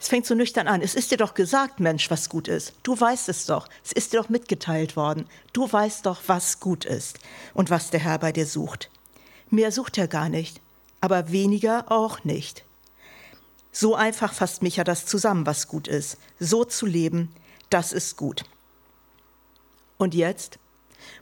es 0.00 0.08
fängt 0.08 0.26
so 0.26 0.34
nüchtern 0.34 0.68
an. 0.68 0.80
Es 0.80 0.94
ist 0.94 1.10
dir 1.10 1.16
doch 1.16 1.34
gesagt, 1.34 1.80
Mensch, 1.80 2.10
was 2.10 2.28
gut 2.28 2.46
ist. 2.46 2.72
Du 2.84 2.98
weißt 2.98 3.28
es 3.28 3.46
doch. 3.46 3.68
Es 3.84 3.92
ist 3.92 4.12
dir 4.12 4.20
doch 4.20 4.28
mitgeteilt 4.28 4.96
worden. 4.96 5.26
Du 5.52 5.70
weißt 5.70 6.06
doch, 6.06 6.22
was 6.26 6.60
gut 6.60 6.84
ist 6.84 7.18
und 7.52 7.70
was 7.70 7.90
der 7.90 8.00
Herr 8.00 8.18
bei 8.18 8.30
dir 8.30 8.46
sucht. 8.46 8.90
Mehr 9.50 9.72
sucht 9.72 9.98
er 9.98 10.06
gar 10.06 10.28
nicht, 10.28 10.60
aber 11.00 11.32
weniger 11.32 11.90
auch 11.90 12.22
nicht. 12.22 12.64
So 13.72 13.96
einfach 13.96 14.32
fasst 14.32 14.62
Micha 14.62 14.84
das 14.84 15.04
zusammen, 15.04 15.46
was 15.46 15.66
gut 15.66 15.88
ist. 15.88 16.18
So 16.38 16.64
zu 16.64 16.86
leben, 16.86 17.34
das 17.68 17.92
ist 17.92 18.16
gut. 18.16 18.44
Und 19.96 20.14
jetzt? 20.14 20.58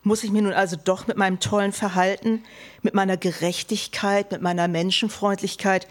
Muss 0.03 0.25
ich 0.25 0.31
mir 0.31 0.43
nun 0.43 0.53
also 0.53 0.77
doch 0.77 1.07
mit 1.07 1.17
meinem 1.17 1.41
tollen 1.41 1.73
Verhalten, 1.73 2.45
mit 2.83 2.95
meiner 2.95 3.17
Gerechtigkeit, 3.17 4.33
mit 4.33 4.43
meiner 4.43 4.69
Menschenfreundlichkeit 4.69 5.87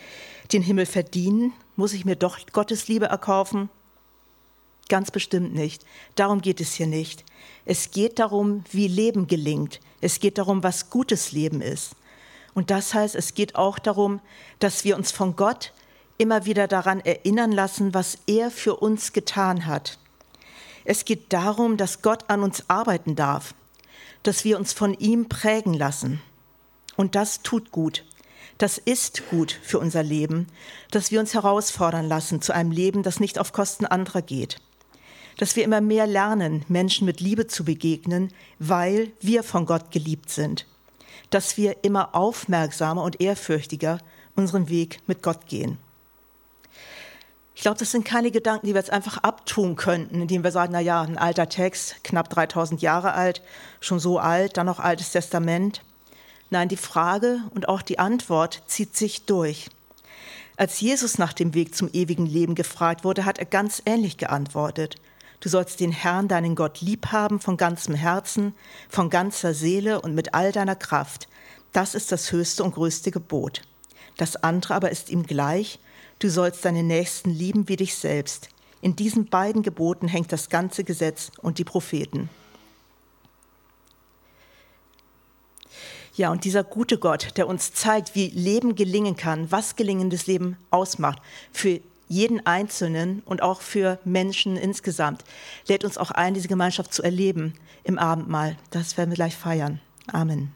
den 0.51 0.61
Himmel 0.61 0.85
verdienen 0.85 1.53
muss 1.75 1.93
ich 1.93 2.05
mir 2.05 2.15
doch 2.15 2.39
Gottes 2.53 2.87
Liebe 2.87 3.07
erkaufen? 3.07 3.69
Ganz 4.87 5.11
bestimmt 5.11 5.53
nicht. 5.53 5.85
Darum 6.15 6.41
geht 6.41 6.61
es 6.61 6.73
hier 6.73 6.87
nicht. 6.87 7.25
Es 7.65 7.91
geht 7.91 8.19
darum, 8.19 8.63
wie 8.71 8.87
Leben 8.87 9.27
gelingt. 9.27 9.79
Es 9.99 10.19
geht 10.19 10.37
darum, 10.37 10.63
was 10.63 10.89
gutes 10.89 11.31
Leben 11.31 11.61
ist. 11.61 11.95
Und 12.53 12.69
das 12.69 12.93
heißt, 12.93 13.15
es 13.15 13.33
geht 13.33 13.55
auch 13.55 13.79
darum, 13.79 14.21
dass 14.59 14.83
wir 14.83 14.95
uns 14.95 15.11
von 15.11 15.35
Gott 15.35 15.73
immer 16.17 16.45
wieder 16.45 16.67
daran 16.67 17.01
erinnern 17.01 17.51
lassen, 17.51 17.93
was 17.93 18.19
er 18.27 18.51
für 18.51 18.77
uns 18.77 19.11
getan 19.11 19.65
hat. 19.65 19.97
Es 20.85 21.03
geht 21.03 21.33
darum, 21.33 21.77
dass 21.77 22.01
Gott 22.01 22.29
an 22.29 22.43
uns 22.43 22.69
arbeiten 22.69 23.15
darf, 23.15 23.53
dass 24.25 24.43
wir 24.43 24.57
uns 24.57 24.73
von 24.73 24.93
ihm 24.95 25.29
prägen 25.29 25.73
lassen. 25.73 26.19
Und 26.97 27.15
das 27.15 27.43
tut 27.43 27.71
gut. 27.71 28.03
Das 28.57 28.77
ist 28.77 29.29
gut 29.29 29.59
für 29.63 29.79
unser 29.79 30.01
Leben, 30.01 30.47
dass 30.89 31.11
wir 31.11 31.19
uns 31.19 31.33
herausfordern 31.33 32.07
lassen 32.07 32.41
zu 32.41 32.53
einem 32.53 32.71
Leben, 32.71 33.03
das 33.03 33.19
nicht 33.19 33.37
auf 33.37 33.53
Kosten 33.53 33.85
anderer 33.85 34.21
geht. 34.21 34.57
Dass 35.37 35.55
wir 35.55 35.63
immer 35.63 35.81
mehr 35.81 36.07
lernen, 36.07 36.65
Menschen 36.69 37.05
mit 37.05 37.19
Liebe 37.19 37.47
zu 37.47 37.65
begegnen, 37.65 38.31
weil 38.57 39.11
wir 39.19 39.43
von 39.43 39.65
Gott 39.65 39.91
geliebt 39.91 40.29
sind. 40.29 40.65
Dass 41.29 41.57
wir 41.57 41.83
immer 41.83 42.15
aufmerksamer 42.15 43.03
und 43.03 43.21
ehrfürchtiger 43.21 43.99
unseren 44.35 44.69
Weg 44.69 45.01
mit 45.05 45.21
Gott 45.21 45.47
gehen. 45.47 45.77
Ich 47.55 47.61
glaube, 47.61 47.79
das 47.79 47.91
sind 47.91 48.03
keine 48.03 48.31
Gedanken, 48.31 48.67
die 48.67 48.73
wir 48.73 48.81
jetzt 48.81 48.91
einfach 48.91 49.17
abtun 49.19 49.77
könnten, 49.77 50.21
indem 50.21 50.43
wir 50.43 50.51
sagen, 50.51 50.73
na 50.73 50.81
ja, 50.81 51.01
ein 51.01 51.17
alter 51.17 51.47
Text, 51.47 52.03
knapp 52.03 52.29
3000 52.29 52.81
Jahre 52.81 53.13
alt, 53.13 53.41
schon 53.79 53.99
so 53.99 54.19
alt, 54.19 54.57
dann 54.57 54.65
noch 54.65 54.79
altes 54.79 55.11
Testament. 55.11 55.81
Nein, 56.49 56.67
die 56.67 56.77
Frage 56.77 57.39
und 57.55 57.69
auch 57.69 57.81
die 57.81 57.97
Antwort 57.97 58.61
zieht 58.67 58.97
sich 58.97 59.25
durch. 59.25 59.69
Als 60.57 60.81
Jesus 60.81 61.17
nach 61.17 61.31
dem 61.31 61.53
Weg 61.53 61.75
zum 61.75 61.89
ewigen 61.93 62.25
Leben 62.25 62.55
gefragt 62.55 63.05
wurde, 63.05 63.23
hat 63.23 63.39
er 63.39 63.45
ganz 63.45 63.81
ähnlich 63.85 64.17
geantwortet. 64.17 64.95
Du 65.39 65.47
sollst 65.47 65.79
den 65.79 65.91
Herrn, 65.91 66.27
deinen 66.27 66.55
Gott, 66.55 66.81
lieb 66.81 67.07
haben 67.11 67.39
von 67.39 67.55
ganzem 67.55 67.95
Herzen, 67.95 68.53
von 68.89 69.09
ganzer 69.09 69.53
Seele 69.53 70.01
und 70.01 70.13
mit 70.13 70.33
all 70.33 70.51
deiner 70.51 70.75
Kraft. 70.75 71.27
Das 71.71 71.95
ist 71.95 72.11
das 72.11 72.31
höchste 72.31 72.63
und 72.63 72.75
größte 72.75 73.11
Gebot. 73.11 73.61
Das 74.17 74.35
andere 74.37 74.75
aber 74.75 74.91
ist 74.91 75.09
ihm 75.09 75.23
gleich. 75.23 75.79
Du 76.19 76.29
sollst 76.29 76.63
deinen 76.63 76.87
Nächsten 76.87 77.29
lieben 77.29 77.67
wie 77.67 77.75
dich 77.75 77.95
selbst. 77.95 78.49
In 78.81 78.95
diesen 78.95 79.25
beiden 79.25 79.63
Geboten 79.63 80.07
hängt 80.07 80.31
das 80.31 80.49
ganze 80.49 80.83
Gesetz 80.83 81.31
und 81.41 81.57
die 81.57 81.63
Propheten. 81.63 82.29
Ja, 86.15 86.31
und 86.31 86.45
dieser 86.45 86.63
gute 86.63 86.97
Gott, 86.97 87.35
der 87.35 87.47
uns 87.47 87.73
zeigt, 87.73 88.15
wie 88.15 88.27
Leben 88.29 88.75
gelingen 88.75 89.17
kann, 89.17 89.51
was 89.51 89.75
gelingendes 89.75 90.27
Leben 90.27 90.55
ausmacht, 90.71 91.21
für 91.51 91.81
jeden 92.07 92.45
Einzelnen 92.45 93.21
und 93.25 93.41
auch 93.41 93.61
für 93.61 93.99
Menschen 94.05 94.55
insgesamt, 94.55 95.25
lädt 95.67 95.83
uns 95.83 95.97
auch 95.97 96.11
ein, 96.11 96.33
diese 96.33 96.47
Gemeinschaft 96.47 96.93
zu 96.93 97.03
erleben 97.03 97.55
im 97.83 97.97
Abendmahl. 97.97 98.55
Das 98.69 98.97
werden 98.97 99.09
wir 99.09 99.15
gleich 99.15 99.35
feiern. 99.35 99.81
Amen. 100.11 100.53